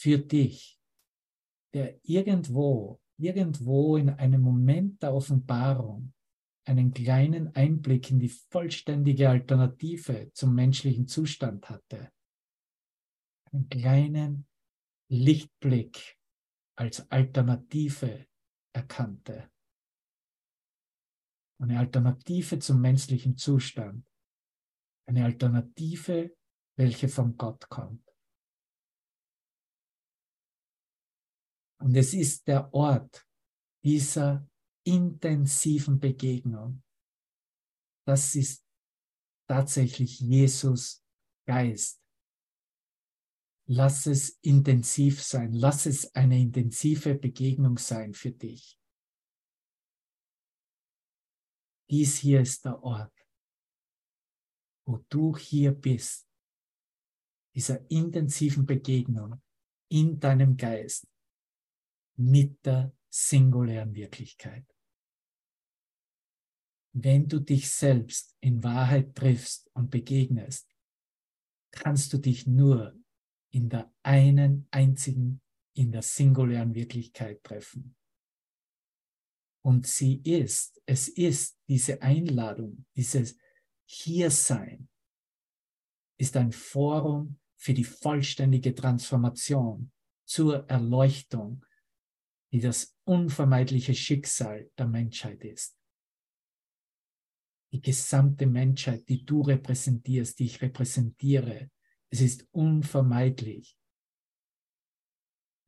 [0.00, 0.80] für dich,
[1.74, 6.14] der irgendwo, irgendwo in einem Moment der Offenbarung
[6.64, 12.10] einen kleinen Einblick in die vollständige Alternative zum menschlichen Zustand hatte.
[13.52, 14.46] Einen kleinen
[15.10, 16.18] Lichtblick
[16.76, 18.26] als Alternative
[18.72, 19.50] erkannte.
[21.60, 24.06] Eine Alternative zum menschlichen Zustand.
[25.06, 26.34] Eine Alternative,
[26.78, 28.09] welche von Gott kommt.
[31.80, 33.26] Und es ist der Ort
[33.82, 34.46] dieser
[34.84, 36.82] intensiven Begegnung.
[38.06, 38.64] Das ist
[39.48, 41.02] tatsächlich Jesus
[41.46, 42.00] Geist.
[43.66, 45.52] Lass es intensiv sein.
[45.52, 48.78] Lass es eine intensive Begegnung sein für dich.
[51.88, 53.14] Dies hier ist der Ort,
[54.86, 56.28] wo du hier bist,
[57.54, 59.42] dieser intensiven Begegnung
[59.88, 61.09] in deinem Geist
[62.20, 64.66] mit der singulären Wirklichkeit.
[66.92, 70.68] Wenn du dich selbst in Wahrheit triffst und begegnest,
[71.70, 72.94] kannst du dich nur
[73.52, 75.40] in der einen einzigen,
[75.74, 77.96] in der singulären Wirklichkeit treffen.
[79.62, 83.38] Und sie ist, es ist diese Einladung, dieses
[83.86, 84.88] Hiersein,
[86.18, 89.92] ist ein Forum für die vollständige Transformation
[90.26, 91.64] zur Erleuchtung,
[92.52, 95.78] die das unvermeidliche Schicksal der Menschheit ist.
[97.72, 101.70] Die gesamte Menschheit, die du repräsentierst, die ich repräsentiere,
[102.12, 103.78] es ist unvermeidlich,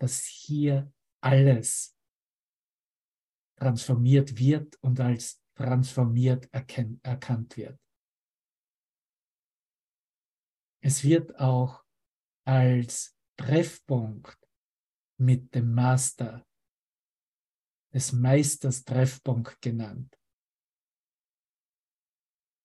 [0.00, 1.96] dass hier alles
[3.56, 7.78] transformiert wird und als transformiert erkannt wird.
[10.82, 11.84] Es wird auch
[12.44, 14.36] als Treffpunkt
[15.20, 16.44] mit dem Master,
[17.92, 20.18] des Meisters Treffpunkt genannt,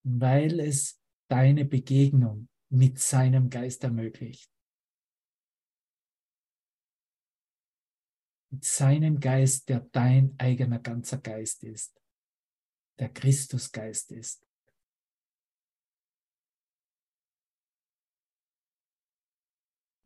[0.04, 4.50] weil es deine Begegnung mit seinem Geist ermöglicht.
[8.50, 12.00] Mit seinem Geist, der dein eigener ganzer Geist ist,
[12.98, 14.46] der Christusgeist ist.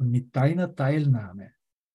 [0.01, 1.55] Und mit deiner Teilnahme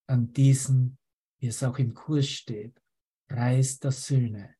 [0.09, 0.97] an diesem,
[1.39, 2.81] wie es auch im Kurs steht,
[3.29, 4.55] Reis der Söhne,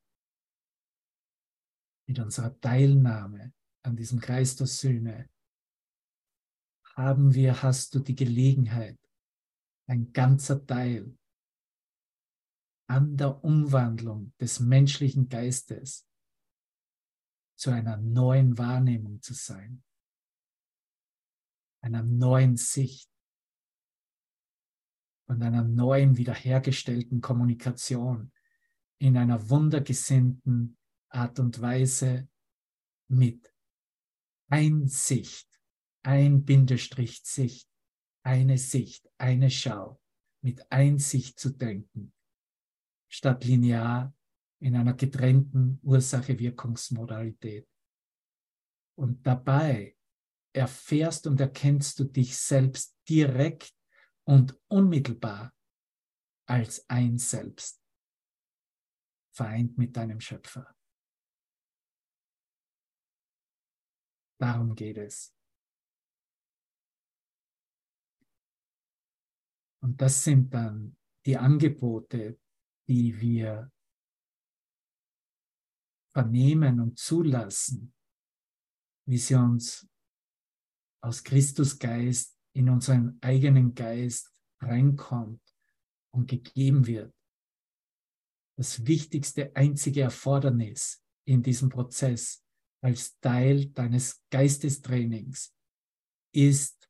[2.08, 3.54] mit unserer Teilnahme
[3.84, 5.30] an diesem Kreis der Söhne,
[6.96, 9.00] haben wir, hast du die Gelegenheit,
[9.88, 11.18] ein ganzer Teil
[12.90, 16.08] an der Umwandlung des menschlichen Geistes
[17.58, 19.84] zu einer neuen Wahrnehmung zu sein,
[21.82, 23.10] einer neuen Sicht,
[25.30, 28.32] und einer neuen wiederhergestellten Kommunikation
[29.00, 30.78] in einer wundergesinnten
[31.10, 32.28] Art und Weise
[33.10, 33.54] mit
[34.50, 35.48] Einsicht,
[36.04, 37.70] ein Bindestrich Sicht,
[38.24, 40.02] eine Sicht, eine Schau,
[40.42, 42.14] mit Einsicht zu denken,
[43.08, 44.14] statt linear
[44.60, 47.68] in einer getrennten Ursache-Wirkungsmodalität.
[48.98, 49.96] Und dabei
[50.54, 53.74] erfährst und erkennst du dich selbst direkt
[54.24, 55.54] und unmittelbar
[56.48, 57.82] als ein Selbst,
[59.38, 60.76] vereint mit deinem Schöpfer.
[64.40, 65.34] Darum geht es.
[69.82, 72.40] Und das sind dann die Angebote,
[72.88, 73.72] die wir
[76.12, 77.94] vernehmen und zulassen,
[79.08, 79.88] wie sie uns
[81.02, 85.44] aus Christus Geist in unseren eigenen Geist reinkommt
[86.12, 87.17] und gegeben wird.
[88.58, 92.44] Das wichtigste, einzige Erfordernis in diesem Prozess
[92.82, 95.54] als Teil deines Geistestrainings
[96.34, 96.90] ist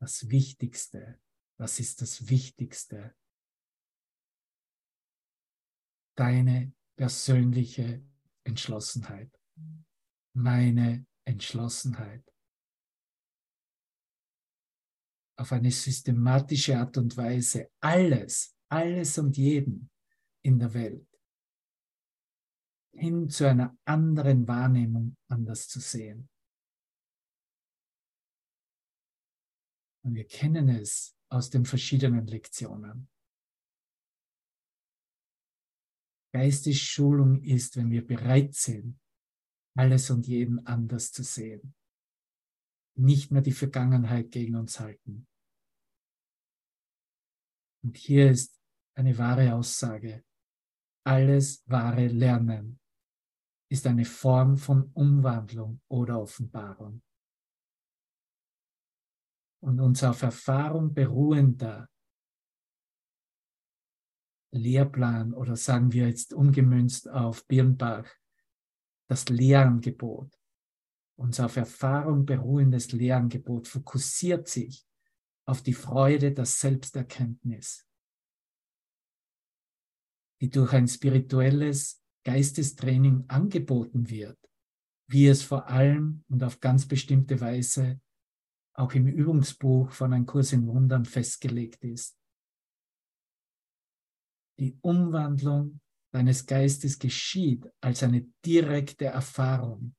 [0.00, 1.20] das Wichtigste.
[1.58, 3.14] Was ist das Wichtigste?
[6.16, 8.02] Deine persönliche
[8.44, 9.30] Entschlossenheit
[10.36, 12.22] meine Entschlossenheit.
[15.38, 19.90] Auf eine systematische Art und Weise alles, alles und jeden
[20.42, 21.06] in der Welt
[22.98, 26.28] hin zu einer anderen Wahrnehmung anders zu sehen.
[30.04, 33.08] Und wir kennen es aus den verschiedenen Lektionen.
[36.32, 39.00] Geistesschulung ist, wenn wir bereit sind,
[39.76, 41.74] alles und jeden anders zu sehen.
[42.98, 45.26] Nicht mehr die Vergangenheit gegen uns halten.
[47.82, 48.60] Und hier ist
[48.94, 50.24] eine wahre Aussage.
[51.04, 52.80] Alles wahre Lernen
[53.70, 57.02] ist eine Form von Umwandlung oder Offenbarung.
[59.62, 61.88] Und unser auf Erfahrung beruhender
[64.52, 68.08] Lehrplan oder sagen wir jetzt umgemünzt auf Birnbach,
[69.08, 70.32] das Lehrangebot,
[71.16, 74.86] unser auf Erfahrung beruhendes Lehrangebot fokussiert sich
[75.46, 77.86] auf die Freude der Selbsterkenntnis,
[80.40, 84.38] die durch ein spirituelles Geistestraining angeboten wird,
[85.08, 88.00] wie es vor allem und auf ganz bestimmte Weise
[88.74, 92.18] auch im Übungsbuch von Ein Kurs in Wundern festgelegt ist.
[94.58, 95.80] Die Umwandlung
[96.12, 99.94] deines Geistes geschieht als eine direkte Erfahrung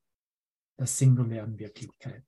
[0.78, 2.24] der singulären Wirklichkeit.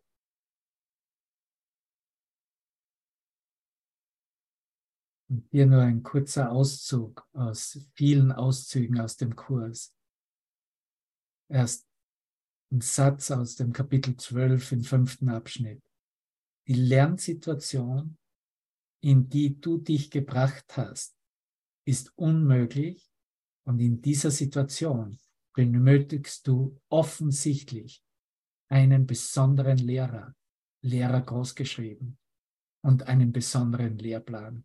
[5.29, 9.95] Und hier nur ein kurzer Auszug aus vielen Auszügen aus dem Kurs.
[11.49, 11.89] Erst
[12.73, 15.83] ein Satz aus dem Kapitel 12 im fünften Abschnitt.
[16.67, 18.19] Die Lernsituation,
[19.03, 21.17] in die du dich gebracht hast,
[21.87, 23.11] ist unmöglich
[23.65, 25.19] und in dieser Situation
[25.55, 28.05] benötigst du offensichtlich
[28.71, 30.35] einen besonderen Lehrer,
[30.83, 32.19] Lehrer großgeschrieben
[32.83, 34.65] und einen besonderen Lehrplan.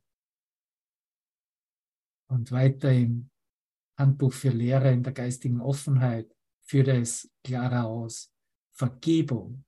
[2.30, 3.30] Und weiter im
[3.97, 8.32] Handbuch für Lehrer in der geistigen Offenheit führt es klarer aus.
[8.72, 9.66] Vergebung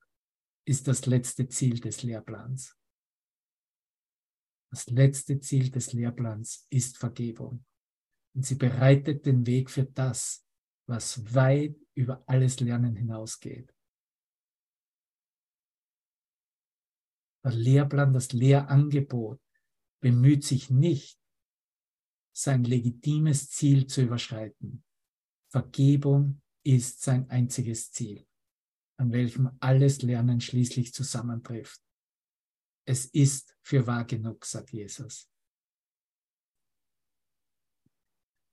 [0.66, 2.76] ist das letzte Ziel des Lehrplans.
[4.70, 7.64] Das letzte Ziel des Lehrplans ist Vergebung.
[8.34, 10.44] Und sie bereitet den Weg für das,
[10.86, 13.72] was weit über alles Lernen hinausgeht.
[17.48, 19.40] Der Lehrplan, das Lehrangebot
[20.02, 21.18] bemüht sich nicht,
[22.36, 24.84] sein legitimes Ziel zu überschreiten.
[25.50, 28.26] Vergebung ist sein einziges Ziel,
[28.98, 31.80] an welchem alles Lernen schließlich zusammentrifft.
[32.86, 35.30] Es ist für wahr genug, sagt Jesus.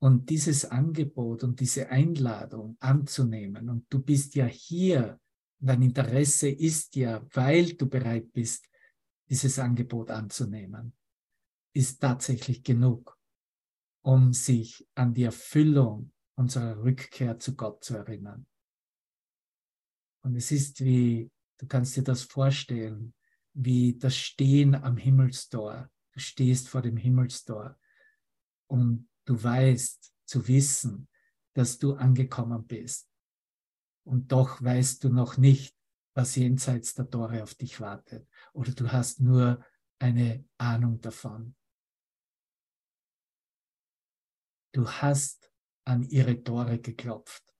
[0.01, 5.19] Und dieses Angebot und diese Einladung anzunehmen, und du bist ja hier,
[5.59, 8.69] dein Interesse ist ja, weil du bereit bist,
[9.29, 10.93] dieses Angebot anzunehmen,
[11.73, 13.17] ist tatsächlich genug,
[14.01, 18.45] um sich an die Erfüllung unserer Rückkehr zu Gott zu erinnern.
[20.21, 23.13] Und es ist wie, du kannst dir das vorstellen,
[23.53, 25.89] wie das Stehen am Himmelstor.
[26.11, 27.77] Du stehst vor dem Himmelstor
[28.67, 31.07] und du weißt zu wissen,
[31.53, 33.09] dass du angekommen bist.
[34.03, 35.75] Und doch weißt du noch nicht,
[36.13, 38.27] was jenseits der Tore auf dich wartet.
[38.55, 39.63] Oder du hast nur
[39.99, 41.55] eine Ahnung davon.
[44.73, 45.51] Du hast
[45.85, 47.53] an ihre Tore geklopft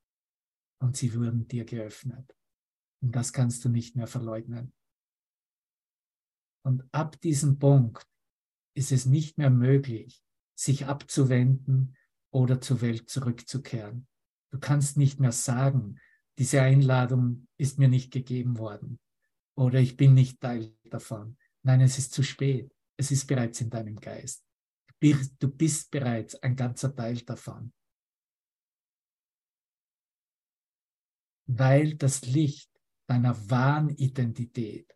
[0.82, 2.36] und sie wurden dir geöffnet.
[3.02, 4.74] Und das kannst du nicht mehr verleugnen.
[6.66, 8.08] Und ab diesem Punkt
[8.74, 10.24] ist es nicht mehr möglich,
[10.58, 11.98] sich abzuwenden
[12.34, 14.08] oder zur Welt zurückzukehren.
[14.52, 16.00] Du kannst nicht mehr sagen,
[16.38, 19.00] diese Einladung ist mir nicht gegeben worden
[19.56, 21.38] oder ich bin nicht Teil davon.
[21.64, 22.72] Nein, es ist zu spät.
[22.98, 24.46] Es ist bereits in deinem Geist.
[25.40, 27.74] Du bist bereits ein ganzer Teil davon.
[31.48, 32.72] Weil das Licht
[33.08, 34.92] deiner wahren Identität,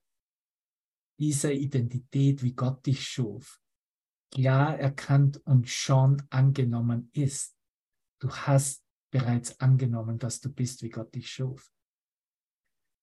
[1.20, 3.62] dieser Identität, wie Gott dich schuf,
[4.32, 7.56] klar erkannt und schon angenommen ist.
[8.20, 11.72] Du hast bereits angenommen, dass du bist, wie Gott dich schuf.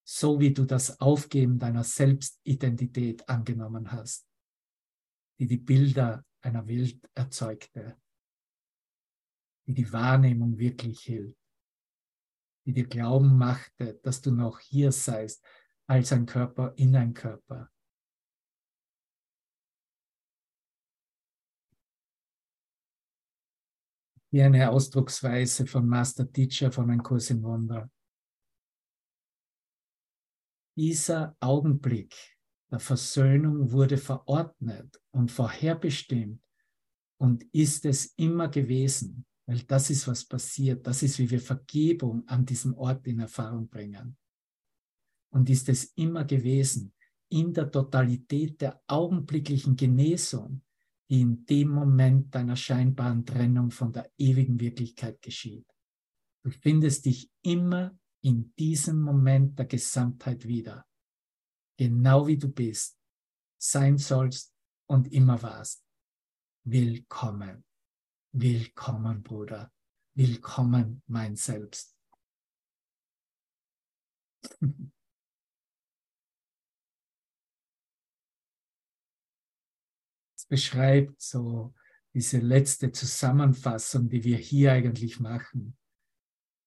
[0.09, 4.25] So wie du das Aufgeben deiner Selbstidentität angenommen hast,
[5.41, 8.01] die die Bilder einer Welt erzeugte,
[9.67, 11.37] die die Wahrnehmung wirklich hielt,
[12.67, 15.45] die dir Glauben machte, dass du noch hier seist
[15.89, 17.69] als ein Körper in ein Körper,
[24.31, 27.91] wie eine Ausdrucksweise von Master Teacher von einem Kurs im Wunder.
[30.77, 32.15] Dieser Augenblick
[32.71, 36.43] der Versöhnung wurde verordnet und vorherbestimmt
[37.19, 40.87] und ist es immer gewesen, weil das ist, was passiert.
[40.87, 44.17] Das ist, wie wir Vergebung an diesem Ort in Erfahrung bringen.
[45.33, 46.93] Und ist es immer gewesen,
[47.29, 50.63] in der Totalität der augenblicklichen Genesung
[51.09, 55.67] die in dem Moment deiner scheinbaren Trennung von der ewigen Wirklichkeit geschieht.
[56.45, 57.97] Du findest dich immer
[58.27, 60.85] in diesem Moment der Gesamtheit wieder,
[61.79, 62.99] genau wie du bist,
[63.57, 64.53] sein sollst
[64.87, 65.87] und immer warst.
[66.65, 67.65] Willkommen,
[68.33, 69.73] willkommen, Bruder,
[70.15, 71.97] willkommen, mein Selbst.
[80.49, 81.75] beschreibt so
[82.15, 85.76] diese letzte Zusammenfassung, die wir hier eigentlich machen.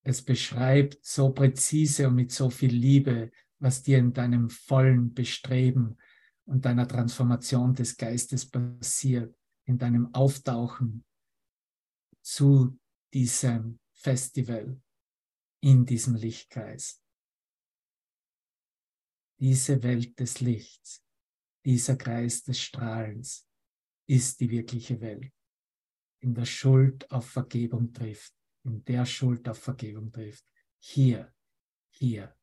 [0.03, 5.97] Es beschreibt so präzise und mit so viel Liebe, was dir in deinem vollen Bestreben
[6.45, 9.35] und deiner Transformation des Geistes passiert,
[9.65, 11.03] in deinem Auftauchen
[12.21, 12.79] zu
[13.13, 14.81] diesem Festival,
[15.61, 17.03] in diesem Lichtkreis.
[19.39, 21.03] Diese Welt des Lichts,
[21.65, 23.47] dieser Kreis des Strahlens,
[24.07, 25.31] ist die wirkliche Welt,
[26.21, 28.33] in der Schuld auf Vergebung trifft,
[28.69, 30.45] in der Schuld auf Vergebung trifft.
[30.79, 31.33] Hier,
[31.89, 32.35] hier,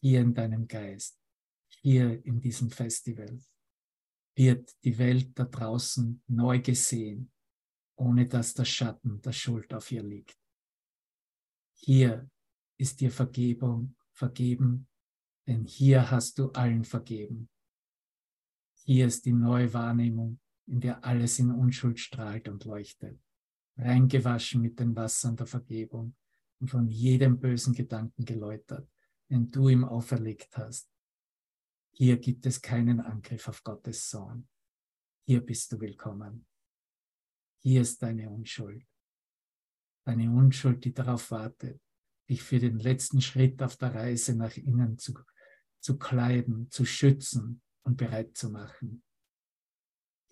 [0.00, 1.20] hier in deinem Geist,
[1.82, 3.40] hier in diesem Festival.
[4.36, 7.30] wird die Welt da draußen neu gesehen,
[7.96, 10.38] ohne dass der Schatten der Schuld auf ihr liegt.
[11.74, 12.30] Hier
[12.78, 14.88] ist dir Vergebung vergeben,
[15.46, 17.50] denn hier hast du allen vergeben.
[18.84, 23.20] Hier ist die neue Wahrnehmung, in der alles in Unschuld strahlt und leuchtet,
[23.76, 26.14] reingewaschen mit den Wassern der Vergebung
[26.60, 28.88] und von jedem bösen Gedanken geläutert,
[29.30, 30.90] den du ihm auferlegt hast.
[31.92, 34.48] Hier gibt es keinen Angriff auf Gottes Sohn.
[35.26, 36.46] Hier bist du willkommen.
[37.62, 38.86] Hier ist deine Unschuld.
[40.04, 41.80] Deine Unschuld, die darauf wartet,
[42.28, 45.14] dich für den letzten Schritt auf der Reise nach innen zu,
[45.80, 49.02] zu kleiden, zu schützen und bereit zu machen.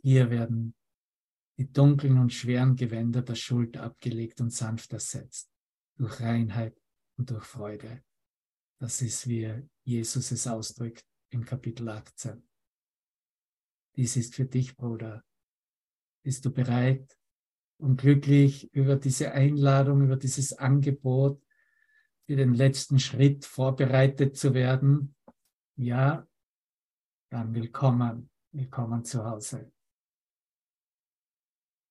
[0.01, 0.75] Hier werden
[1.59, 5.51] die dunklen und schweren Gewänder der Schuld abgelegt und sanft ersetzt,
[5.97, 6.81] durch Reinheit
[7.19, 8.05] und durch Freude.
[8.81, 12.49] Das ist, wie Jesus es ausdrückt im Kapitel 18.
[13.97, 15.25] Dies ist für dich, Bruder.
[16.23, 17.19] Bist du bereit
[17.79, 21.43] und glücklich über diese Einladung, über dieses Angebot,
[22.27, 25.17] für den letzten Schritt vorbereitet zu werden?
[25.75, 26.25] Ja,
[27.31, 29.73] dann willkommen, willkommen zu Hause.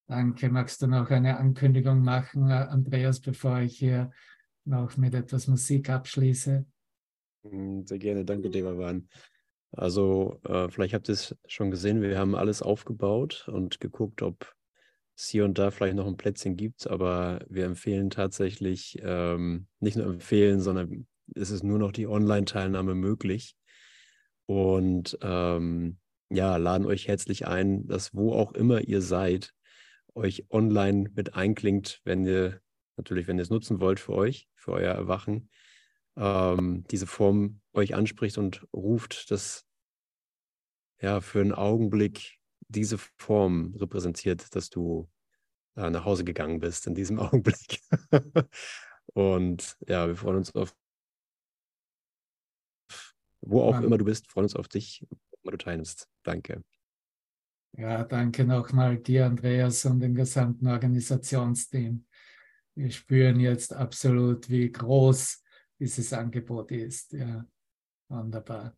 [0.08, 0.50] Danke.
[0.50, 4.12] Magst du noch eine Ankündigung machen, Andreas, bevor ich hier
[4.64, 6.66] noch mit etwas Musik abschließe?
[7.44, 9.10] Mm, sehr gerne, danke, Devavan.
[9.72, 14.54] Also, äh, vielleicht habt ihr es schon gesehen, wir haben alles aufgebaut und geguckt, ob
[15.18, 19.98] es hier und da vielleicht noch ein Plätzchen gibt, aber wir empfehlen tatsächlich, ähm, nicht
[19.98, 21.06] nur empfehlen, sondern
[21.36, 23.58] es ist nur noch die Online-Teilnahme möglich.
[24.46, 25.98] Und ähm,
[26.30, 29.54] ja, laden euch herzlich ein, dass wo auch immer ihr seid,
[30.18, 32.62] euch online mit einklingt, wenn ihr
[32.98, 35.50] natürlich, wenn ihr es nutzen wollt für euch, für euer Erwachen,
[36.16, 39.66] ähm, diese Form euch anspricht und ruft, dass
[41.00, 45.10] ja für einen Augenblick diese Form repräsentiert, dass du
[45.76, 47.82] äh, nach Hause gegangen bist in diesem Augenblick.
[49.14, 50.76] und ja, wir freuen uns auf
[53.42, 55.06] wo auch immer du bist, freuen uns auf dich,
[55.44, 56.10] wo du teilnimmst.
[56.24, 56.64] Danke.
[57.74, 62.06] Ja, danke nochmal dir, Andreas, und dem gesamten Organisationsteam.
[62.76, 65.44] Wir spüren jetzt absolut, wie groß
[65.80, 67.14] dieses Angebot ist.
[67.14, 67.46] Ja,
[68.10, 68.76] wunderbar.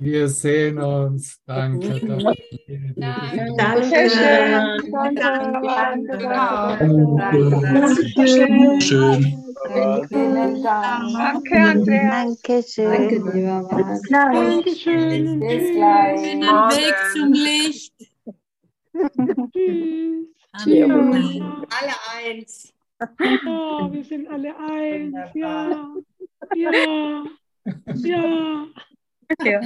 [0.00, 1.40] Wir sehen uns.
[1.46, 2.00] Danke.
[2.00, 2.34] Danke.
[2.96, 3.54] Danke.
[3.56, 4.52] Dankeschön.
[5.74, 6.08] Danke.
[8.80, 9.44] Schön.
[10.08, 11.12] Vielen Dank.
[11.12, 12.42] Danke, Andreas.
[12.76, 14.00] Danke, lieber Mann.
[14.10, 15.40] Dankeschön.
[15.40, 16.20] Bis gleich.
[16.20, 17.94] Schönen Weg zum Licht.
[19.52, 20.90] Tschüss.
[20.90, 21.42] Amen.
[21.70, 22.72] Alle eins.
[23.00, 25.14] Ja, wir sind alle eins.
[25.34, 25.94] Ja.
[26.54, 27.24] Ja.
[27.94, 28.66] Ja.
[29.44, 29.60] Ja.